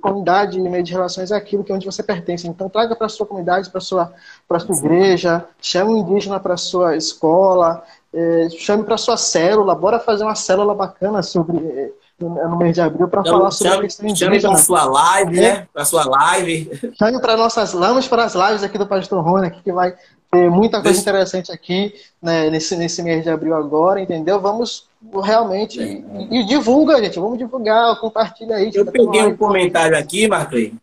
[0.00, 2.46] Comunidade e meio de relações é aquilo que é onde você pertence.
[2.46, 4.12] Então, traga para sua comunidade, para sua
[4.46, 7.82] para sua igreja, chame o indígena para sua escola,
[8.14, 9.74] é, chame para sua célula.
[9.74, 13.80] Bora fazer uma célula bacana sobre no mês de abril para então, falar sobre chame,
[13.80, 14.40] a questão indígena.
[14.40, 15.68] Chame para sua live, né?
[15.72, 16.92] Para sua live.
[16.98, 19.94] Chame para nossas, vamos para as lives aqui do Pastor Rony, aqui, que vai
[20.30, 21.00] ter muita coisa Deixa...
[21.02, 24.40] interessante aqui né, nesse, nesse mês de abril agora, entendeu?
[24.40, 24.86] Vamos
[25.22, 25.80] realmente.
[25.80, 27.18] E, e, divulga, gente.
[27.18, 28.70] Vamos divulgar, compartilha aí.
[28.72, 30.74] Eu peguei um comentário aqui, Marclay.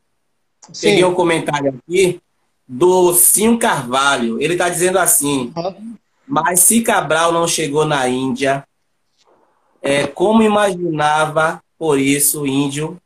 [0.80, 2.22] Peguei um comentário aqui
[2.68, 4.40] do Sim Carvalho.
[4.42, 5.96] Ele está dizendo assim: uhum.
[6.28, 8.64] Mas se Cabral não chegou na Índia,
[9.82, 12.98] é, como imaginava por isso índio,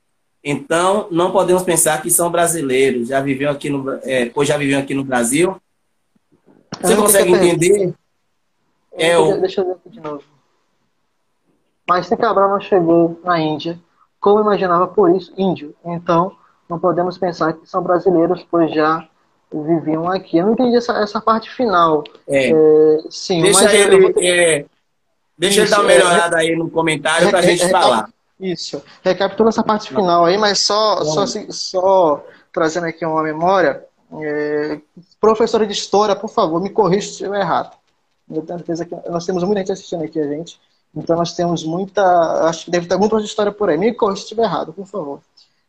[0.44, 3.10] então não podemos pensar que são brasileiros.
[3.10, 5.56] Já viviam aqui no, é, pois já viviam aqui no Brasil.
[6.82, 7.94] Você consegue entender?
[8.92, 9.40] É o...
[9.40, 10.24] Deixa eu ver aqui de novo.
[11.88, 13.80] Mas se Cabral não chegou na Índia,
[14.20, 16.36] como imaginava por isso índio, então
[16.70, 19.06] não podemos pensar que são brasileiros, pois já
[19.52, 20.38] viviam aqui.
[20.38, 22.04] Eu não entendi essa, essa parte final.
[22.26, 22.52] É.
[22.52, 24.66] É, sim, deixa ele, é,
[25.38, 28.10] deixa ele dar uma é, melhorada aí no comentário para a gente falar.
[28.40, 28.84] Isso.
[29.04, 33.84] Recapitula essa parte final aí, mas só, só, só trazendo aqui uma memória.
[34.22, 34.80] É,
[35.20, 37.76] professora de história, por favor, me corrija se estiver errado.
[38.30, 40.60] Eu tenho certeza que nós temos muita gente assistindo aqui a gente.
[40.96, 42.04] Então nós temos muita.
[42.48, 43.78] Acho que deve ter algum professor de história por aí.
[43.78, 45.22] Me corrija se estiver errado, por favor.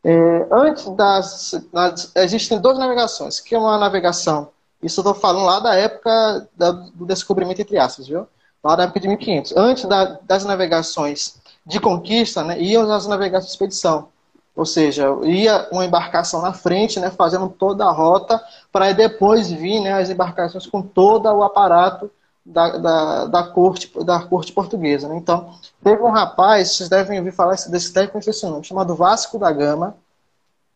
[0.04, 4.50] É, antes das, das, Existem duas navegações, que é uma navegação.
[4.82, 8.26] Isso eu estou falando lá da época da, do descobrimento, entre aspas, viu?
[8.64, 9.54] Lá da época de 1500.
[9.54, 11.36] Antes da, das navegações
[11.66, 14.08] de conquista, né, iam as navegações de expedição.
[14.56, 18.42] Ou seja, ia uma embarcação na frente, né, fazendo toda a rota,
[18.72, 22.10] para depois vir né, as embarcações com todo o aparato
[22.44, 25.08] da, da, da, corte, da corte portuguesa.
[25.08, 25.16] Né?
[25.16, 29.96] Então, teve um rapaz, vocês devem ouvir falar desse técnico nome, chamado Vasco da Gama,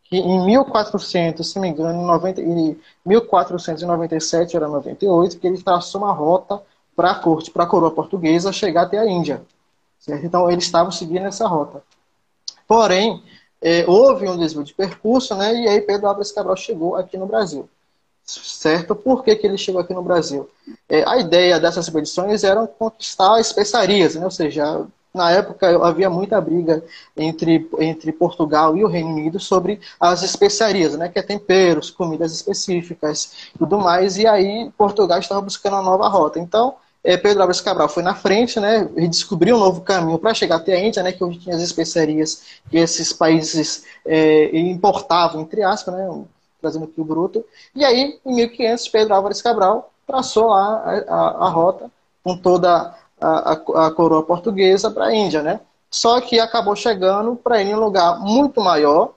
[0.03, 5.61] que em 1400, se não me engano, em, 90, em 1497 era 98, que ele
[5.61, 6.61] traçou uma rota
[6.95, 9.41] para a corte, para a coroa portuguesa chegar até a Índia.
[9.99, 10.25] Certo?
[10.25, 11.83] Então, eles estavam seguindo essa rota.
[12.67, 13.23] Porém,
[13.61, 17.25] é, houve um desvio de percurso, né, e aí Pedro Álvares Cabral chegou aqui no
[17.25, 17.69] Brasil
[18.29, 18.95] certo?
[18.95, 20.49] Por que, que ele chegou aqui no Brasil?
[20.87, 24.23] É, a ideia dessas expedições era conquistar especiarias, né?
[24.23, 26.83] ou seja, na época havia muita briga
[27.17, 31.09] entre, entre Portugal e o Reino Unido sobre as especiarias, né?
[31.09, 36.39] que é temperos, comidas específicas tudo mais, e aí Portugal estava buscando uma nova rota.
[36.39, 40.33] Então, é, Pedro Álvares Cabral foi na frente, né, e descobriu um novo caminho para
[40.33, 45.41] chegar até a Índia, né, que hoje tinha as especiarias que esses países é, importavam,
[45.41, 46.23] entre aspas, né,
[46.61, 47.43] trazendo aqui o bruto.
[47.73, 51.89] E aí, em 1500, Pedro Álvares Cabral traçou lá a, a, a rota
[52.23, 53.51] com toda a,
[53.87, 55.59] a coroa portuguesa para a Índia, né?
[55.89, 59.13] Só que acabou chegando para ir em um lugar muito maior,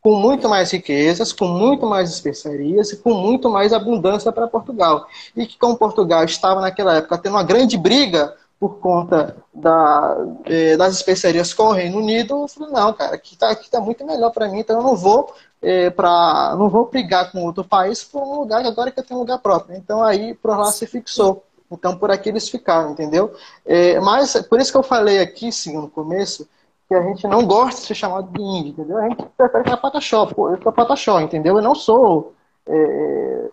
[0.00, 5.06] com muito mais riquezas, com muito mais especiarias e com muito mais abundância para Portugal.
[5.36, 10.16] E que como Portugal estava naquela época tendo uma grande briga por conta da,
[10.46, 13.80] eh, das especiarias com o Reino Unido, eu falei, não, cara, aqui está aqui tá
[13.80, 17.64] muito melhor para mim, então eu não vou é, para não vou brigar com outro
[17.64, 19.76] país por um lugar agora que eu tenho um lugar próprio.
[19.76, 21.44] Então aí por lá se fixou.
[21.70, 23.32] Então por aqui eles ficaram, entendeu?
[23.64, 26.48] É, mas por isso que eu falei aqui, sim, no começo,
[26.88, 28.98] que a gente não gosta de ser chamado de índio, entendeu?
[28.98, 30.26] A gente prefere ser pataxó.
[30.26, 31.56] Pô, eu sou pataxó, entendeu?
[31.56, 32.34] Eu não sou
[32.66, 33.50] é,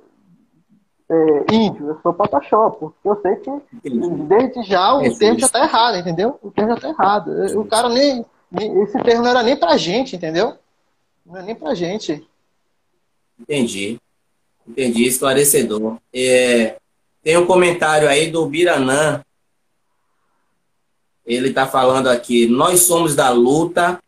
[1.10, 3.52] é, índio, eu sou pataxó, porque eu sei que
[4.28, 6.40] desde já o termo já está errado, entendeu?
[6.42, 7.60] O termo já está errado.
[7.60, 10.56] O cara nem, nem, Esse termo não era nem pra gente, entendeu?
[11.24, 12.28] Não é nem pra gente.
[13.40, 14.00] Entendi.
[14.68, 15.98] Entendi, esclarecedor.
[16.14, 16.78] É,
[17.28, 19.22] tem um comentário aí do Biranã.
[21.26, 24.00] Ele está falando aqui, nós somos da luta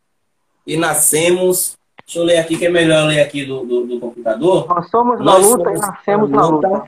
[0.65, 1.77] e nascemos.
[2.05, 4.65] Deixa eu ler aqui, que é melhor ler aqui do, do, do computador.
[4.69, 6.67] Nós somos nós da luta somos e nascemos na luta.
[6.69, 6.85] luta.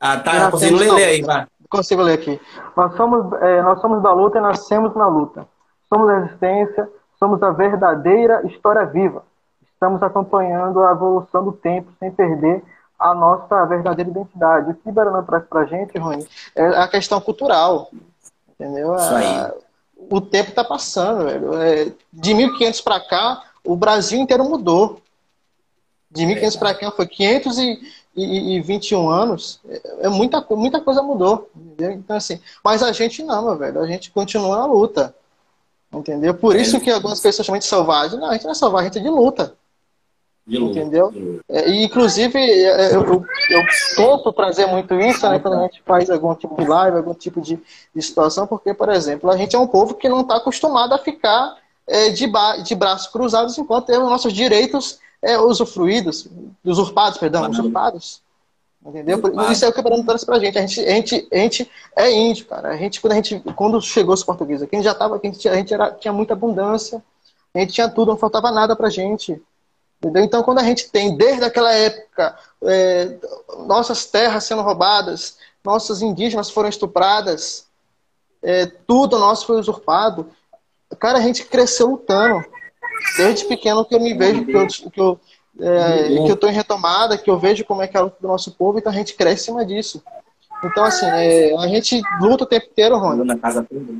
[0.00, 0.50] Ah, tá.
[0.50, 1.46] Consigo ler, ler aí, vai.
[1.68, 2.40] Consigo ler aqui.
[2.74, 5.46] Nós somos, é, nós somos da luta e nascemos na luta.
[5.90, 9.22] Somos resistência, Somos a verdadeira história viva.
[9.70, 12.64] Estamos acompanhando a evolução do tempo sem perder
[12.98, 14.72] a nossa verdadeira identidade.
[14.72, 14.92] O que
[15.26, 17.90] traz para a gente, Rony, é a questão cultural.
[18.48, 18.96] Entendeu?
[18.96, 19.52] Isso aí.
[20.10, 21.60] O tempo está passando, velho.
[21.60, 25.00] É, de 1500 para cá, o Brasil inteiro mudou.
[26.10, 29.60] De 1500 para cá foi 521 anos.
[29.68, 31.50] É, é, muita, muita coisa mudou.
[31.54, 31.92] Entendeu?
[31.92, 33.80] Então, assim, mas a gente não, velho.
[33.80, 35.14] A gente continua na luta.
[35.92, 36.34] Entendeu?
[36.34, 36.80] Por isso é.
[36.80, 38.18] que algumas pessoas chamam de selvagem.
[38.18, 39.54] Não, a gente não é selvagem, a gente é de luta.
[40.48, 41.12] Entendeu?
[41.48, 43.62] É, e, inclusive, eu, eu, eu,
[43.96, 47.40] tento trazer muito isso né, quando a gente faz algum tipo de live, algum tipo
[47.40, 47.60] de,
[47.94, 50.98] de situação, porque, por exemplo, a gente é um povo que não está acostumado a
[50.98, 52.30] ficar é, de,
[52.64, 56.26] de braços cruzados enquanto temos nossos direitos é, usufruídos,
[56.64, 58.22] usurpados, perdão, usurpados.
[58.84, 59.20] Entendeu?
[59.50, 60.56] Isso é o que o Bruno trouxe pra gente.
[60.56, 61.28] A gente, a gente.
[61.30, 62.70] a gente é índio, cara.
[62.70, 65.20] A gente, quando, a gente, quando chegou os portugueses aqui, a gente já tava, a
[65.22, 67.02] gente, a gente era, tinha muita abundância,
[67.54, 69.42] a gente tinha tudo, não faltava nada pra gente.
[69.98, 70.22] Entendeu?
[70.22, 73.16] Então, quando a gente tem, desde aquela época, é,
[73.66, 77.66] nossas terras sendo roubadas, nossas indígenas foram estupradas,
[78.42, 80.30] é, tudo nosso foi usurpado,
[80.98, 82.44] cara, a gente cresceu lutando.
[83.16, 85.20] Desde pequeno que eu me vejo, que eu, que eu,
[85.60, 88.78] é, em retomada, que eu vejo como é que é a luta do nosso povo,
[88.78, 90.02] então a gente cresce em cima disso.
[90.64, 93.22] Então, assim, é, a gente luta o tempo inteiro, Rony.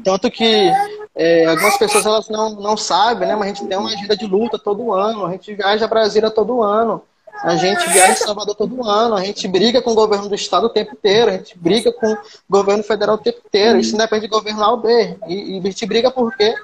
[0.03, 0.71] Tanto que
[1.15, 3.37] é, algumas pessoas elas não, não sabem, né?
[3.37, 5.27] Mas a gente tem uma agenda de luta todo ano.
[5.27, 7.03] A gente viaja a Brasília todo ano.
[7.43, 9.15] A gente viaja em Salvador todo ano.
[9.15, 11.31] A gente briga com o governo do estado o tempo inteiro.
[11.31, 12.19] A gente briga com o
[12.51, 13.79] governo federal o tempo inteiro.
[13.79, 15.17] Isso depende de governo A ou B.
[15.29, 16.55] E, e a gente briga porque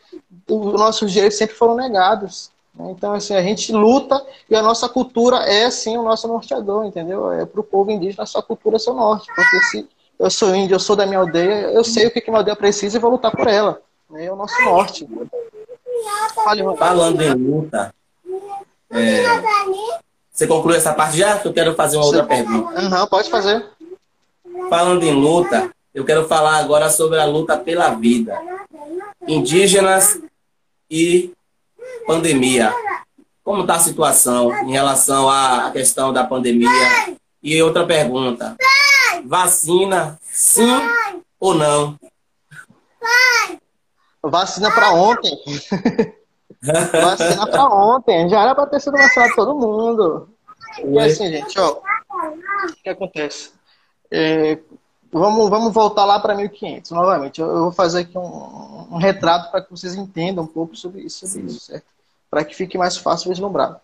[0.49, 2.51] os nossos direitos sempre foram negados.
[2.79, 4.21] Então, assim, a gente luta
[4.51, 7.31] e a nossa cultura é, sim, o nosso norteador, entendeu?
[7.31, 9.27] É para o povo indígena, a sua cultura é seu norte.
[9.35, 12.31] Porque se eu sou índio, eu sou da minha aldeia, eu sei o que, que
[12.31, 13.81] minha aldeia precisa e vou lutar por ela.
[14.17, 15.09] É o nosso norte.
[16.79, 17.95] Falando em luta,
[18.91, 19.23] é,
[20.31, 21.39] você concluiu essa parte já?
[21.39, 22.81] Que eu quero fazer uma outra pergunta.
[22.81, 23.65] Uhum, pode fazer.
[24.69, 28.37] Falando em luta, eu quero falar agora sobre a luta pela vida.
[29.27, 30.21] Indígenas
[30.91, 31.33] e
[32.07, 32.73] pandemia.
[33.43, 36.71] Como está a situação em relação à questão da pandemia?
[37.43, 38.57] E outra pergunta:
[39.25, 40.81] vacina, sim
[41.39, 41.99] ou não?
[44.23, 45.39] Vacina para ontem.
[46.63, 48.29] vacina para ontem.
[48.31, 50.29] Já era para ter sido vacinado todo mundo.
[50.83, 53.53] E assim, gente, ó, o que acontece?
[54.11, 54.59] É,
[55.21, 57.41] vamos, vamos voltar lá para 1500 novamente.
[57.41, 61.03] Eu, eu, vou fazer aqui um, um retrato para que vocês entendam um pouco sobre
[61.03, 61.87] isso, sobre isso certo?
[62.31, 63.81] Para que fique mais fácil vislumbrar.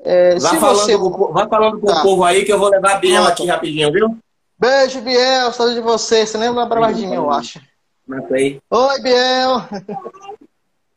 [0.00, 0.96] É, vai, falando, você...
[1.32, 2.00] vai falando com tá.
[2.00, 4.18] o povo aí que eu vou levar a Biel aqui rapidinho, viu?
[4.58, 5.52] Beijo, Biel.
[5.52, 6.26] Saudade de você.
[6.26, 7.60] Você lembra mais de mim, eu acho.
[8.06, 8.60] Matei.
[8.70, 9.62] Oi, Biel.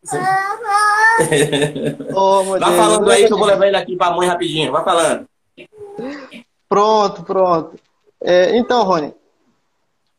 [2.13, 2.75] oh, vai Deus.
[2.75, 4.71] falando aí que eu vou levar ele aqui para a mãe rapidinho.
[4.71, 5.25] Vai falando.
[6.67, 7.75] Pronto, pronto.
[8.21, 9.13] É, então, Rony,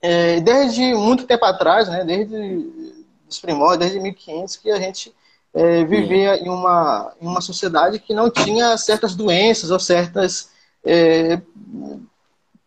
[0.00, 2.96] é, desde muito tempo atrás, né, desde
[3.28, 5.14] os primórdios, desde 1500, que a gente
[5.54, 10.50] é, vivia em uma, em uma sociedade que não tinha certas doenças ou certas
[10.84, 11.40] é,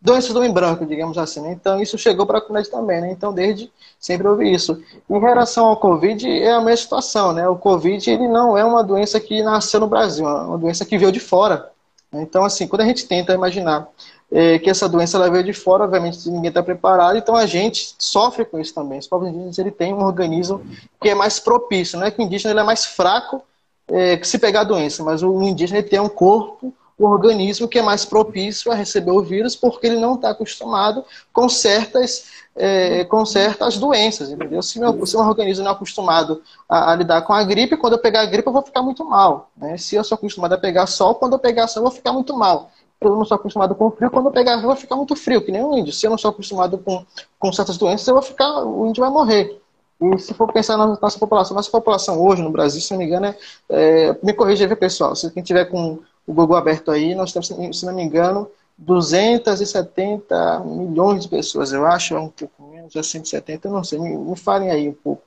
[0.02, 1.40] doenças do homem branco, digamos assim.
[1.40, 1.52] Né?
[1.52, 3.00] Então, isso chegou para a comunidade também.
[3.00, 3.12] Né?
[3.12, 4.82] Então, desde sempre houve isso.
[5.08, 7.32] Em relação ao Covid, é a mesma situação.
[7.32, 7.48] Né?
[7.48, 10.98] O Covid ele não é uma doença que nasceu no Brasil, é uma doença que
[10.98, 11.70] veio de fora.
[12.12, 13.88] Então, assim, quando a gente tenta imaginar
[14.32, 17.94] é, que essa doença ela veio de fora, obviamente ninguém está preparado, então a gente
[17.98, 18.98] sofre com isso também.
[18.98, 20.62] Os povos indígenas ele tem um organismo
[21.00, 23.42] que é mais propício, não é que o indígena ele é mais fraco
[23.88, 27.68] é, que se pegar a doença, mas o indígena ele tem um corpo, um organismo
[27.68, 32.42] que é mais propício a receber o vírus, porque ele não está acostumado com certas
[32.54, 34.62] é, com certas doenças, entendeu?
[34.62, 37.94] Se meu, se meu organismo não é acostumado a, a, lidar com a gripe, quando
[37.94, 39.50] eu pegar a gripe eu vou ficar muito mal.
[39.56, 39.78] Né?
[39.78, 42.36] Se eu sou acostumado a pegar sol, quando eu pegar sol eu vou ficar muito
[42.36, 42.70] mal
[43.06, 45.52] eu não sou acostumado com frio, quando eu pegar eu vou ficar muito frio, que
[45.52, 45.92] nem um índio.
[45.92, 47.04] Se eu não sou acostumado com,
[47.38, 49.60] com certas doenças, eu vou ficar, o índio vai morrer.
[50.00, 53.06] E se for pensar na nossa população, nossa população hoje no Brasil, se não me
[53.06, 53.36] engano, é,
[53.70, 57.48] é me corrija aí, pessoal, se quem tiver com o Google aberto aí, nós temos,
[57.48, 63.68] se não me engano, 270 milhões de pessoas, eu acho, um pouco menos, é 170,
[63.68, 65.22] eu não sei, me, me falem aí um pouco.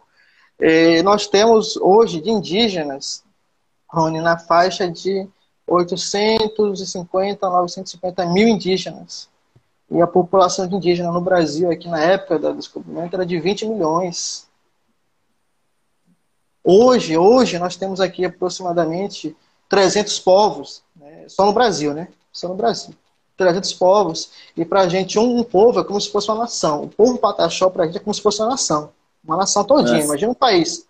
[0.59, 3.23] É, nós temos hoje de indígenas,
[3.89, 5.27] Rony, na faixa de
[5.67, 9.29] 850 a 950 mil indígenas.
[9.89, 13.67] E a população de indígena no Brasil, aqui na época do descobrimento, era de 20
[13.67, 14.47] milhões.
[16.63, 19.35] Hoje, hoje nós temos aqui aproximadamente
[19.69, 21.25] 300 povos, né?
[21.27, 22.07] só no Brasil, né?
[22.31, 22.93] Só no Brasil.
[23.37, 24.31] 300 povos.
[24.57, 26.83] E para a gente, um, um, povo é como se fosse uma nação.
[26.83, 28.91] O povo Pataxó, para a gente, é como se fosse uma nação.
[29.23, 30.03] Uma nação todinha.
[30.03, 30.87] Imagina um país.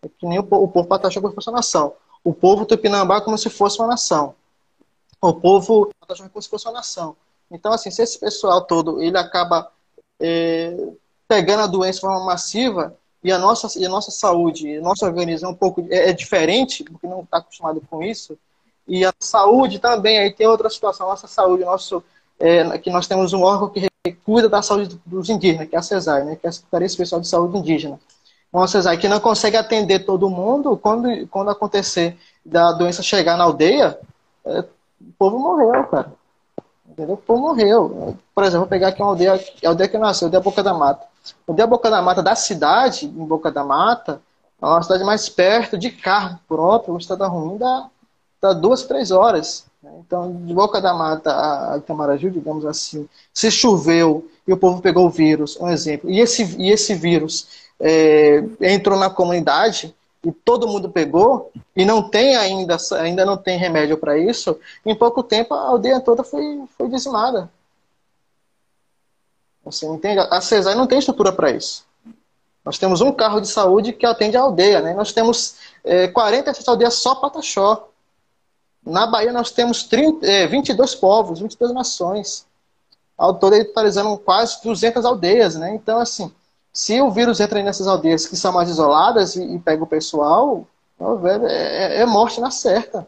[0.00, 1.92] É que nem o, o povo Pataxó é como se fosse uma nação
[2.22, 4.34] o povo tupinambá como se fosse uma nação.
[5.20, 7.16] O povo como se fosse uma nação.
[7.50, 9.70] Então, assim, se esse pessoal todo ele acaba
[10.20, 10.76] é,
[11.26, 15.48] pegando a doença de forma massiva e a nossa, e a nossa saúde, nosso organismo
[15.48, 18.38] é um pouco é, é diferente, porque não está acostumado com isso,
[18.86, 22.02] e a saúde também, aí tem outra situação, a nossa saúde, nosso,
[22.38, 23.88] é, que nós temos um órgão que
[24.24, 27.20] cuida da saúde dos indígenas, que é a CESAI, né, que é a Secretaria Especial
[27.20, 27.98] de Saúde Indígena
[28.52, 33.44] uma CESAI que não consegue atender todo mundo, quando, quando acontecer da doença chegar na
[33.44, 33.98] aldeia,
[34.44, 36.12] é, o povo morreu, cara.
[36.88, 37.14] Entendeu?
[37.14, 38.16] O povo morreu.
[38.34, 39.34] Por exemplo, vou pegar aqui uma aldeia,
[39.64, 41.04] a aldeia que nasceu, a aldeia Boca da Mata.
[41.46, 44.20] A aldeia Boca da Mata da cidade, em Boca da Mata,
[44.60, 47.88] é uma cidade mais perto, de carro próprio, uma estrada ruim, dá
[48.40, 49.66] tá duas, três horas.
[49.82, 49.90] Né?
[50.04, 55.06] Então, de Boca da Mata a Itamaraju, digamos assim, se choveu e o povo pegou
[55.06, 60.68] o vírus, um exemplo, e esse, e esse vírus é, entrou na comunidade e todo
[60.68, 65.54] mundo pegou e não tem ainda, ainda não tem remédio para isso, em pouco tempo
[65.54, 67.50] a aldeia toda foi, foi dizimada.
[69.64, 70.20] Você entende?
[70.30, 71.86] A CESAI não tem estrutura para isso.
[72.64, 74.80] Nós temos um carro de saúde que atende a aldeia.
[74.80, 74.94] Né?
[74.94, 77.88] Nós temos é, 47 aldeias só Pataxó.
[78.84, 82.46] Na Bahia nós temos 30, é, 22 povos, 22 nações.
[83.16, 85.56] Ao todo totalizando quase 200 aldeias.
[85.56, 85.74] Né?
[85.74, 86.32] Então, assim,
[86.78, 90.66] se o vírus entra nessas aldeias que são mais isoladas e, e pega o pessoal,
[91.00, 93.06] é, é, é morte na certa.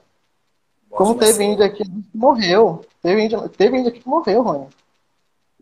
[0.89, 2.85] Como teve índio aqui que morreu.
[3.01, 4.67] Teve índio, teve índio aqui que morreu, Rony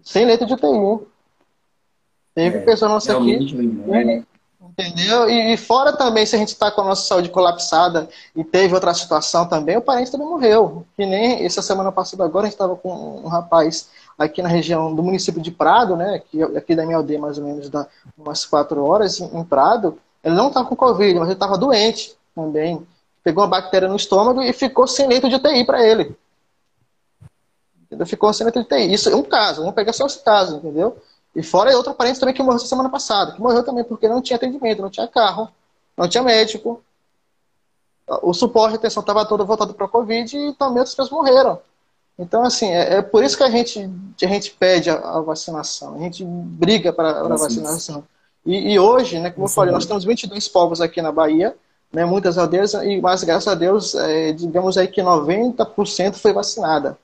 [0.03, 1.07] sem letra de UTI.
[2.35, 3.53] Teve é, pessoa nossa aqui.
[3.55, 4.25] Né?
[4.61, 5.29] Entendeu?
[5.29, 8.75] E, e, fora também, se a gente está com a nossa saúde colapsada e teve
[8.75, 10.87] outra situação também, o parente também morreu.
[10.97, 13.89] Que nem essa semana passada agora, a gente estava com um rapaz
[14.19, 16.17] aqui na região do município de Prado, né?
[16.17, 19.99] Aqui, aqui da minha aldeia, mais ou menos, dá umas quatro horas em, em Prado.
[20.25, 22.87] Ele não estava com Covid, mas ele estava doente também.
[23.23, 26.17] Pegou uma bactéria no estômago e ficou sem leito de UTI para ele.
[27.85, 28.07] Entendeu?
[28.07, 28.93] Ficou acima de TI.
[28.93, 30.97] Isso é um caso, vamos pegar só esse caso, entendeu?
[31.35, 34.37] E fora outro parente também que morreu semana passada, que morreu também porque não tinha
[34.37, 35.49] atendimento, não tinha carro,
[35.97, 36.83] não tinha médico.
[38.23, 41.61] O suporte de atenção estava todo voltado para a Covid e também outras pessoas morreram.
[42.19, 43.89] Então, assim, é, é, por isso que a gente,
[44.21, 48.05] a gente pede a, a vacinação, a gente briga para a vacinação.
[48.45, 51.55] E, e, hoje, né, como eu falei, nós temos 22 povos aqui na Bahia,
[51.93, 56.99] né, muitas aldeias, e, mas graças a Deus, é, digamos aí que 90% foi vacinada.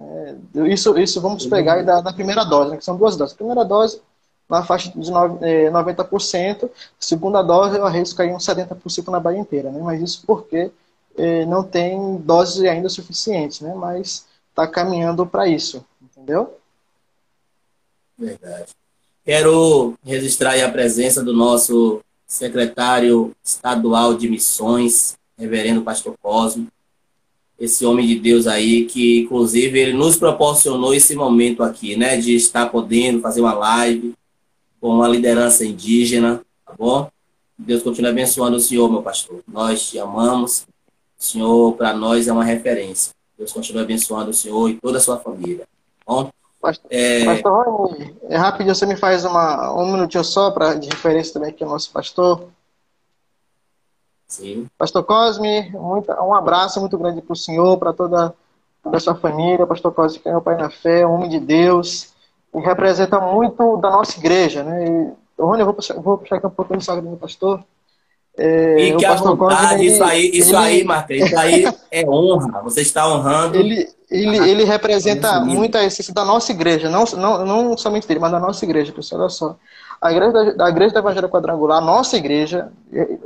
[0.00, 0.34] É,
[0.68, 3.34] isso, isso vamos pegar da, da primeira dose, né, que são duas doses.
[3.34, 4.00] A primeira dose,
[4.48, 6.68] na faixa de 90%, é,
[7.00, 9.80] segunda dose, eu arrisco cair uns 70% na Bahia inteira, né?
[9.82, 10.70] mas isso porque
[11.18, 13.74] é, não tem doses ainda suficientes, né?
[13.74, 16.56] mas está caminhando para isso, entendeu?
[18.16, 18.72] Verdade.
[19.24, 26.68] Quero registrar a presença do nosso secretário estadual de missões, reverendo Pastor Cosmo,
[27.58, 32.34] esse homem de Deus aí, que inclusive ele nos proporcionou esse momento aqui, né, de
[32.36, 34.14] estar podendo fazer uma live
[34.80, 37.10] com uma liderança indígena, tá bom?
[37.58, 39.42] Deus continue abençoando o Senhor, meu pastor.
[39.48, 40.67] Nós te amamos.
[41.18, 43.12] O Senhor, para nós, é uma referência.
[43.36, 45.66] Deus continue abençoando o Senhor e toda a sua família.
[46.06, 46.30] Bom?
[46.60, 47.24] Pastor, é...
[47.24, 51.50] pastor Rony, é rapidinho, você me faz uma, um minutinho só pra, de referência também
[51.50, 52.48] aqui ao nosso pastor.
[54.26, 54.66] Sim.
[54.76, 58.34] Pastor Cosme, muito, um abraço muito grande para o senhor, para toda,
[58.82, 59.66] toda a sua família.
[59.66, 62.12] Pastor Cosme, que é meu pai na fé, um homem de Deus,
[62.54, 64.62] e representa muito da nossa igreja.
[64.64, 64.84] Né?
[65.38, 67.64] E, Rony, eu vou puxar, vou puxar aqui um pouquinho do sagrado do pastor.
[68.40, 72.62] É, Fique à vontade, Cosme, isso aí, isso ele, aí, Marcos, isso aí é honra.
[72.62, 73.58] Você está honrando.
[73.58, 78.20] Ele, ele, ele representa muito a essência da nossa igreja, não, não, não somente dele,
[78.20, 79.22] mas da nossa igreja, pessoal.
[79.22, 79.56] Olha só.
[80.00, 82.70] A igreja da, igreja da Evangelho Quadrangular, a nossa igreja,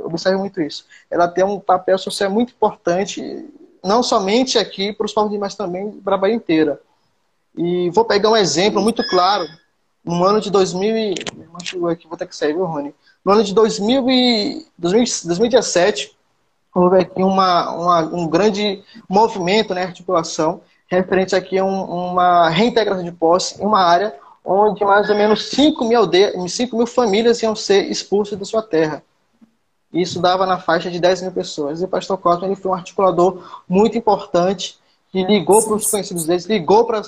[0.03, 3.45] observe muito isso, ela tem um papel social muito importante,
[3.83, 6.81] não somente aqui para os povos, mas também para a Bahia inteira.
[7.55, 9.45] E vou pegar um exemplo muito claro.
[10.03, 11.13] No ano de 2000,
[11.91, 12.93] aqui, vou ter que sair, viu, Rony?
[13.23, 16.15] No ano de 2000 e, 2017,
[16.73, 23.03] houve aqui uma, uma, um grande movimento, né, articulação, referente aqui a um, uma reintegração
[23.03, 24.13] de posse em uma área
[24.43, 26.01] onde mais ou menos 5 mil,
[26.47, 29.01] 5 mil famílias iam ser expulsas da sua terra.
[29.93, 31.79] Isso dava na faixa de 10 mil pessoas.
[31.79, 34.77] E o pastor Cosme ele foi um articulador muito importante,
[35.13, 36.99] que ligou para os conhecidos deles, ligou para,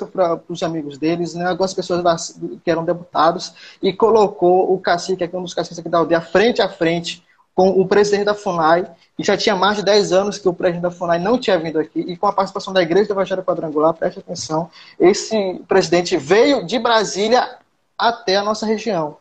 [0.48, 3.52] os amigos deles, né, algumas pessoas que eram deputados,
[3.82, 7.26] e colocou o cacique, aqui, um dos caciques aqui da aldeia, frente a frente
[7.56, 8.86] com o presidente da FUNAI,
[9.18, 11.80] e já tinha mais de 10 anos que o presidente da FUNAI não tinha vindo
[11.80, 16.64] aqui, e com a participação da Igreja do Evangelho Quadrangular, preste atenção, esse presidente veio
[16.64, 17.58] de Brasília
[17.98, 19.18] até a nossa região.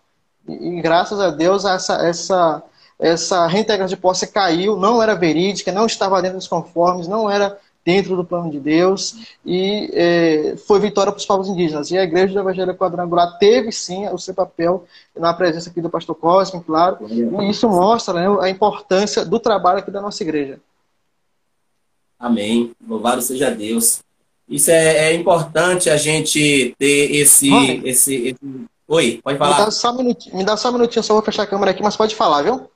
[0.47, 2.62] E, e graças a Deus essa, essa,
[2.99, 7.59] essa reintegração de posse caiu, não era verídica, não estava dentro dos conformes, não era
[7.85, 11.91] dentro do plano de Deus e é, foi vitória para os povos indígenas.
[11.91, 15.91] E a Igreja do Evangelho Quadrangular teve sim o seu papel na presença aqui do
[15.91, 20.59] pastor Cosme, claro, e isso mostra né, a importância do trabalho aqui da nossa igreja.
[22.18, 22.72] Amém.
[22.87, 24.01] Louvado seja Deus.
[24.49, 27.51] Isso é, é importante a gente ter esse,
[27.85, 29.59] esse, esse, Oi, pode falar.
[29.59, 31.70] Me dá, só um minutinho, me dá só um minutinho, só vou fechar a câmera
[31.70, 32.70] aqui, mas pode falar, viu?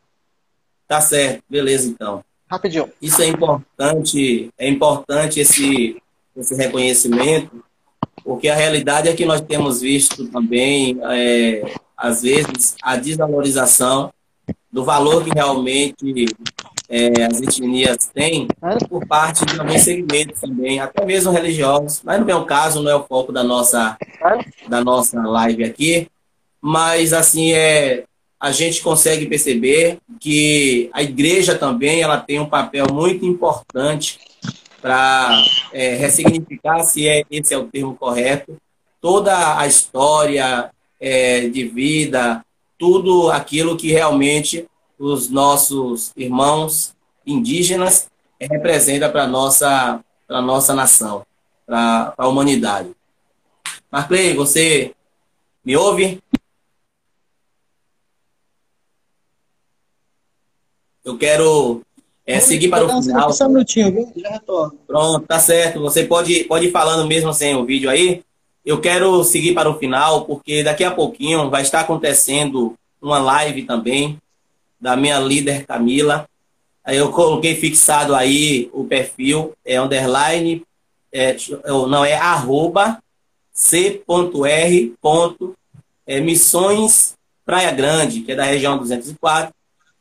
[0.86, 2.24] Tá certo, beleza então.
[2.50, 2.90] Rapidinho.
[3.00, 6.00] Isso é importante, é importante esse,
[6.36, 7.62] esse reconhecimento,
[8.24, 11.62] porque a realidade é que nós temos visto também, é,
[11.96, 14.12] às vezes, a desvalorização
[14.72, 16.26] do valor que realmente
[16.88, 18.48] é, as etnias têm
[18.88, 22.90] por parte de alguns segmentos também, até mesmo religiosos, mas não é o caso, não
[22.90, 23.96] é o foco da nossa,
[24.68, 26.08] da nossa live aqui,
[26.60, 28.04] mas assim, é,
[28.40, 34.20] a gente consegue perceber que a igreja também ela tem um papel muito importante
[34.80, 38.56] para é, ressignificar, se é, esse é o termo correto,
[39.00, 40.70] toda a história
[41.00, 42.44] é, de vida,
[42.78, 44.66] tudo aquilo que realmente
[44.98, 46.94] os nossos irmãos
[47.26, 48.08] indígenas
[48.40, 51.26] representa para a nossa, nossa nação,
[51.66, 52.90] para a humanidade.
[53.90, 54.94] Marclay, você
[55.64, 56.20] me ouve?
[61.08, 61.80] Eu quero
[62.26, 63.32] é, seguir para o final.
[63.32, 64.12] Só um minutinho, viu?
[64.14, 64.78] Já retorno.
[64.86, 65.80] Pronto, tá certo.
[65.80, 68.22] Você pode, pode ir falando mesmo sem o vídeo aí.
[68.62, 73.62] Eu quero seguir para o final, porque daqui a pouquinho vai estar acontecendo uma live
[73.62, 74.18] também
[74.78, 76.28] da minha líder Camila.
[76.84, 80.62] Aí eu coloquei fixado aí o perfil, é underline,
[81.10, 81.34] é,
[81.88, 82.98] não, é arroba
[83.50, 84.94] c.r.
[86.06, 87.14] É, missões
[87.46, 89.57] Praia Grande, que é da região 204.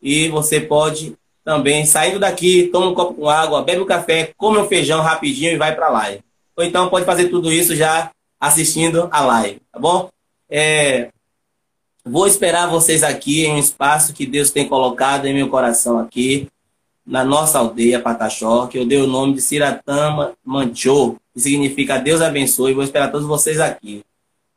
[0.08, 4.58] E você pode também, saindo daqui, toma um copo com água, bebe um café, come
[4.58, 6.24] um feijão rapidinho e vai para a live.
[6.56, 10.10] Ou então pode fazer tudo isso já assistindo a live, tá bom?
[10.50, 11.10] É,
[12.06, 16.48] vou esperar vocês aqui em um espaço que Deus tem colocado em meu coração aqui,
[17.06, 22.22] na nossa aldeia Pataxó, que eu dei o nome de Siratama Manchô, que significa Deus
[22.22, 22.74] abençoe.
[22.74, 24.04] Vou esperar todos vocês aqui.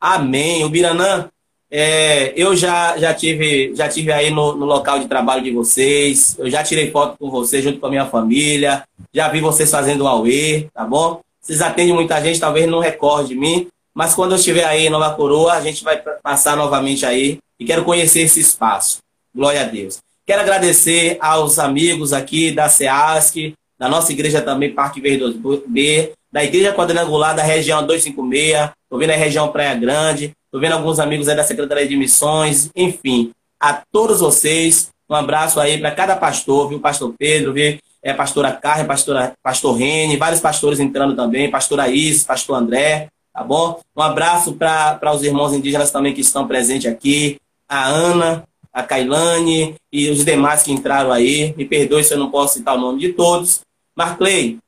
[0.01, 0.65] Amém.
[0.65, 1.29] O Biranã,
[1.71, 6.37] é, eu já, já, tive, já tive aí no, no, local de trabalho de vocês,
[6.39, 8.83] eu já tirei foto com vocês junto com a minha família,
[9.15, 11.21] já vi vocês fazendo Aue, tá bom?
[11.41, 14.91] Vocês atendem muita gente, talvez não recorde de mim, mas quando eu estiver aí em
[14.91, 18.99] Nova Coroa, a gente vai passar novamente aí e quero conhecer esse espaço.
[19.33, 19.99] Glória a Deus.
[20.27, 26.45] Quero agradecer aos amigos aqui da SEASC, da nossa igreja também, Parque Verde 2B, da
[26.45, 31.29] Igreja Quadrangular da região 256, estou vendo a região Praia Grande, estou vendo alguns amigos
[31.29, 33.31] aí da Secretaria de Missões, enfim,
[33.61, 36.81] a todos vocês, um abraço aí para cada pastor, viu?
[36.81, 37.79] Pastor Pedro, viu?
[38.03, 43.45] É, pastora Carmen, pastora, pastor Rene, vários pastores entrando também, pastora Is, pastor André, tá
[43.45, 43.79] bom?
[43.97, 47.39] Um abraço para os irmãos indígenas também que estão presentes aqui,
[47.69, 48.43] a Ana,
[48.73, 51.55] a Kailane e os demais que entraram aí.
[51.57, 53.61] Me perdoe se eu não posso citar o nome de todos.
[53.95, 54.59] Marclay,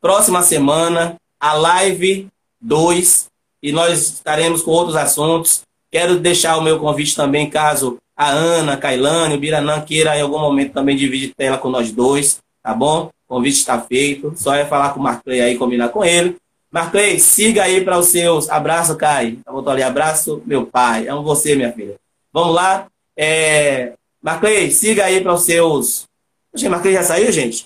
[0.00, 2.28] próxima semana, a live
[2.60, 3.31] 2,
[3.62, 5.62] e nós estaremos com outros assuntos.
[5.90, 10.22] Quero deixar o meu convite também, caso a Ana, a Kailane, o Biranã queira em
[10.22, 13.10] algum momento também dividir tela com nós dois, tá bom?
[13.26, 14.32] O convite está feito.
[14.36, 16.36] Só é falar com o Marclay aí, combinar com ele.
[16.70, 18.48] Marclay, siga aí para os seus.
[18.48, 19.38] Abraço, Kai.
[19.46, 21.08] Eu botou ali, abraço, meu pai.
[21.08, 21.96] Amo você, minha filha.
[22.32, 22.86] Vamos lá.
[23.16, 23.92] É...
[24.22, 26.04] Marclay, siga aí para os seus.
[26.50, 27.64] Poxa, Marclay já saiu, gente?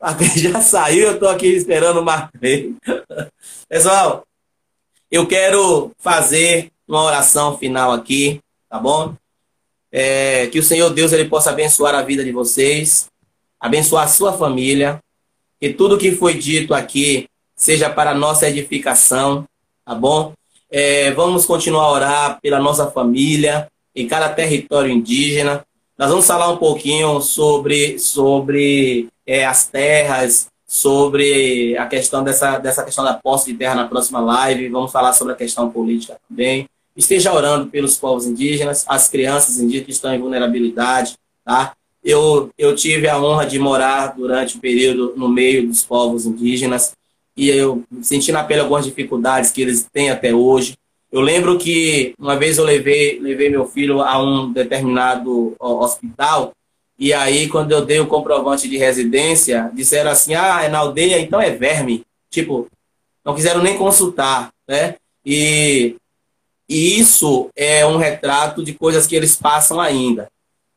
[0.00, 2.74] Marclay já saiu, eu estou aqui esperando o Marclay.
[3.68, 4.24] Pessoal,
[5.10, 9.14] eu quero fazer uma oração final aqui, tá bom?
[9.92, 10.46] É...
[10.48, 13.08] que o Senhor Deus ele possa abençoar a vida de vocês,
[13.58, 15.00] abençoar a sua família,
[15.60, 19.44] que tudo que foi dito aqui seja para nossa edificação,
[19.84, 20.32] tá bom?
[20.70, 25.64] É, vamos continuar a orar pela nossa família, em cada território indígena.
[25.98, 32.84] Nós vamos falar um pouquinho sobre, sobre é, as terras, sobre a questão dessa, dessa
[32.84, 34.68] questão da posse de terra na próxima live.
[34.68, 36.68] Vamos falar sobre a questão política também.
[36.96, 41.72] Esteja orando pelos povos indígenas, as crianças indígenas que estão em vulnerabilidade, tá?
[42.04, 46.92] Eu, eu tive a honra de morar durante o período no meio dos povos indígenas
[47.36, 50.76] e eu senti na pele algumas dificuldades que eles têm até hoje.
[51.10, 56.52] Eu lembro que uma vez eu levei, levei meu filho a um determinado hospital
[57.00, 61.18] e aí quando eu dei o comprovante de residência, disseram assim, ah, é na aldeia,
[61.18, 62.04] então é verme.
[62.28, 62.68] Tipo,
[63.24, 64.96] não quiseram nem consultar, né?
[65.24, 65.96] E,
[66.68, 70.28] e isso é um retrato de coisas que eles passam ainda.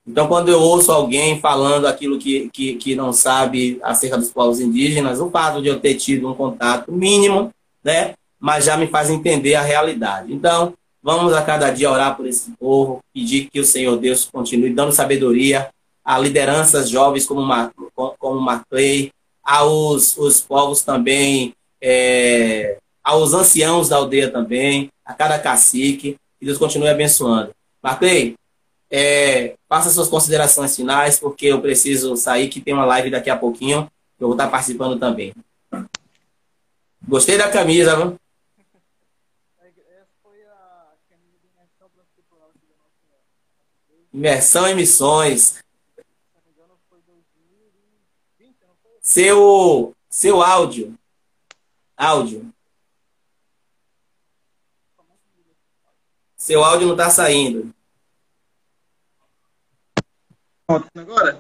[0.08, 4.62] Então, quando eu ouço alguém falando aquilo que, que, que não sabe acerca dos povos
[4.62, 7.52] indígenas, o fato de eu ter tido um contato mínimo,
[7.84, 10.34] né, mas já me faz entender a realidade.
[10.34, 14.74] Então, vamos a cada dia orar por esse povo, pedir que o Senhor Deus continue
[14.74, 15.70] dando sabedoria
[16.04, 17.48] a lideranças jovens como,
[18.20, 19.12] como Marclay,
[19.44, 26.58] aos os povos também, é, aos anciãos da aldeia também, a cada cacique, que Deus
[26.58, 27.52] continue abençoando.
[27.82, 28.36] Marclay,
[28.90, 33.38] é, faça suas considerações finais, porque eu preciso sair, que tem uma live daqui a
[33.38, 33.90] pouquinho,
[34.20, 35.34] eu vou estar participando também.
[37.06, 38.18] Gostei da camisa, viu?
[44.14, 45.63] Imersão em missões.
[49.14, 50.96] Seu, seu áudio.
[51.96, 52.52] Áudio.
[56.36, 57.72] Seu áudio não está saindo.
[60.66, 61.40] Pronto, agora?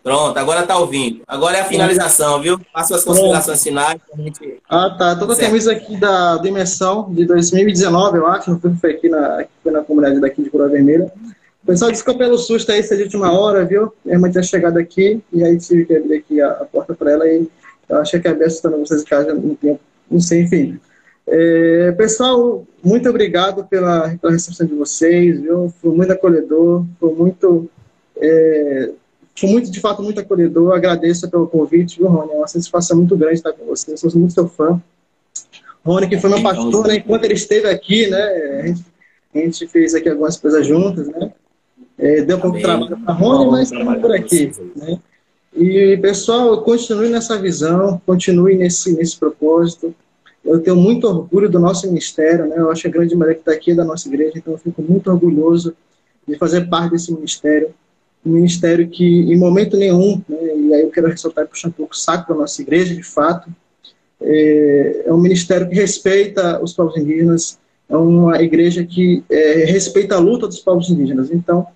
[0.00, 1.24] Pronto, agora está ouvindo.
[1.26, 2.60] Agora é a finalização, viu?
[2.72, 4.00] Faça as considerações finais.
[4.16, 4.62] Gente...
[4.68, 5.16] Ah, tá.
[5.16, 8.60] Com a camisa aqui da dimensão de 2019, eu acho.
[8.62, 11.12] Não foi aqui na, foi na comunidade daqui de Cura Vermelha.
[11.66, 13.92] Pessoal, desculpa pelo susto aí, se é de última hora, viu?
[14.04, 17.10] Minha irmã tinha chegado aqui e aí tive que abrir aqui a, a porta para
[17.10, 17.48] ela e
[17.88, 19.80] eu achei que ia assustando vocês em casa no tempo.
[20.08, 20.78] Não sei, enfim.
[21.26, 25.74] É, pessoal, muito obrigado pela, pela, recepção de vocês, viu?
[25.82, 27.68] Foi muito acolhedor, foi muito,
[28.16, 28.92] é,
[29.34, 30.72] foi muito, de fato, muito acolhedor.
[30.72, 32.32] Agradeço pelo convite, viu, Rony?
[32.32, 34.80] É uma satisfação muito grande estar com vocês, sou muito seu fã.
[35.84, 36.94] Rony, que foi meu pastor, né?
[36.94, 38.22] Enquanto ele esteve aqui, né?
[38.60, 38.84] A gente,
[39.34, 41.32] a gente fez aqui algumas coisas juntas, né?
[41.98, 44.52] É, deu um pouco de trabalho para Rony, mas estamos por aqui.
[44.76, 44.98] Né?
[45.56, 49.94] E, pessoal, continue nessa visão, continue nesse, nesse propósito.
[50.44, 52.56] Eu tenho muito orgulho do nosso ministério, né?
[52.58, 54.58] Eu acho que a grande maioria que está aqui é da nossa igreja, então eu
[54.58, 55.74] fico muito orgulhoso
[56.28, 57.70] de fazer parte desse ministério.
[58.24, 61.72] Um ministério que, em momento nenhum, né, e aí eu quero ressaltar e puxar um
[61.72, 63.48] pouco o saco da nossa igreja, de fato,
[64.20, 70.16] é, é um ministério que respeita os povos indígenas, é uma igreja que é, respeita
[70.16, 71.30] a luta dos povos indígenas.
[71.30, 71.66] Então,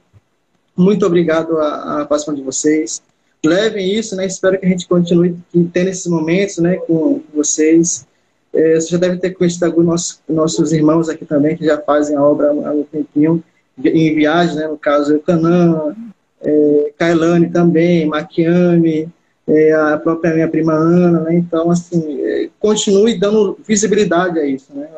[0.81, 3.03] muito obrigado a, a participação de vocês.
[3.45, 4.27] Levem isso, né?
[4.27, 5.37] Espero que a gente continue
[5.73, 8.07] tendo esses momentos, né, com vocês.
[8.53, 12.17] É, você já deve ter conhecido alguns nossos, nossos irmãos aqui também, que já fazem
[12.17, 13.43] a obra há um tempinho,
[13.83, 14.67] em viagem, né?
[14.67, 15.95] No caso, o Canã,
[16.43, 19.09] é, Kailane também, Maquiame,
[19.47, 21.35] é, a própria minha prima Ana, né?
[21.35, 24.89] Então, assim, é, continue dando visibilidade a isso, né?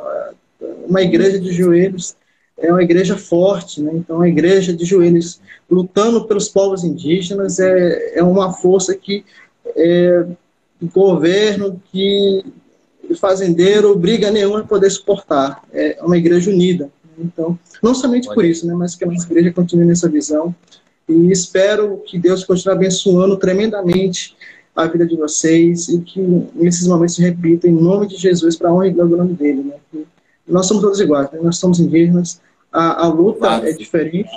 [0.87, 2.17] Uma igreja de joelhos
[2.59, 3.91] é uma igreja forte, né?
[3.95, 5.41] então a igreja de joelhos
[5.71, 9.25] lutando pelos povos indígenas é, é uma força que
[9.77, 10.27] é,
[10.81, 12.45] o governo, que
[13.09, 15.63] o fazendeiro, obriga nenhum a poder suportar.
[15.73, 16.91] É uma igreja unida.
[17.19, 20.55] Então, não somente por isso, né, mas que a nossa igreja continue nessa visão
[21.09, 24.37] e espero que Deus continue abençoando tremendamente
[24.75, 26.21] a vida de vocês e que
[26.55, 29.63] nesses momentos se repita em nome de Jesus para honra e glória do nome dele.
[29.63, 30.05] Né?
[30.47, 31.41] Nós somos todos iguais, né?
[31.43, 32.41] nós somos indígenas,
[32.73, 33.67] a, a luta claro.
[33.67, 34.31] é diferente,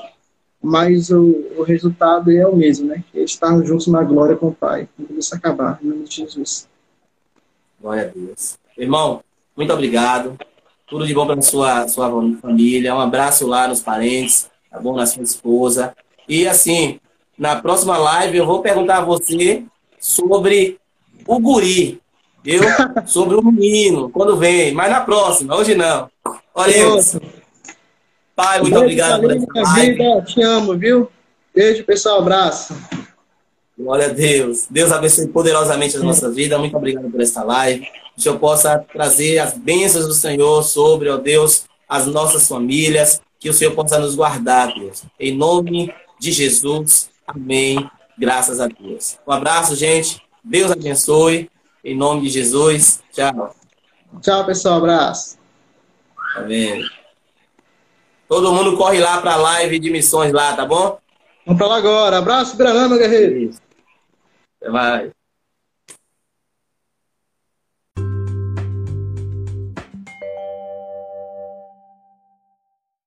[0.61, 3.03] mas o, o, resultado é o mesmo, né?
[3.13, 6.67] É estarmos juntos na glória com o Pai, quando isso acabar, em nome de Jesus.
[7.79, 8.57] Glória a Deus.
[8.77, 9.21] Irmão,
[9.55, 10.37] muito obrigado.
[10.87, 12.09] Tudo de bom para sua sua
[12.41, 12.95] família.
[12.95, 14.95] Um abraço lá nos parentes, tá bom?
[14.95, 15.95] Na sua esposa.
[16.27, 16.99] E assim,
[17.37, 19.63] na próxima live eu vou perguntar a você
[19.99, 20.79] sobre
[21.27, 22.01] o guri,
[22.45, 22.61] viu?
[23.07, 24.73] sobre o menino, quando vem.
[24.73, 26.09] Mas na próxima, hoje não.
[26.53, 27.19] Olha isso.
[28.35, 30.21] Pai, muito obrigado por essa vida.
[30.21, 31.09] Te amo, viu?
[31.53, 32.19] Beijo, pessoal.
[32.19, 32.75] Abraço.
[33.77, 34.67] Glória a Deus.
[34.69, 36.57] Deus abençoe poderosamente a nossa vida.
[36.57, 37.81] Muito obrigado por esta live.
[37.81, 43.21] Que o Senhor possa trazer as bênçãos do Senhor sobre, ó Deus, as nossas famílias.
[43.39, 45.03] Que o Senhor possa nos guardar, Deus.
[45.19, 47.09] Em nome de Jesus.
[47.27, 47.89] Amém.
[48.17, 49.17] Graças a Deus.
[49.27, 50.21] Um abraço, gente.
[50.43, 51.49] Deus abençoe.
[51.85, 53.03] Em nome de Jesus.
[53.13, 53.55] Tchau.
[54.19, 54.79] Tchau, pessoal.
[54.79, 55.37] Abraço.
[56.35, 56.83] Amém.
[58.27, 60.97] Todo mundo corre lá para a live de missões lá, tá bom?
[61.45, 62.17] Vamos para lá agora.
[62.17, 63.55] Abraço, Granama, guerreiro.
[64.59, 65.11] Até mais.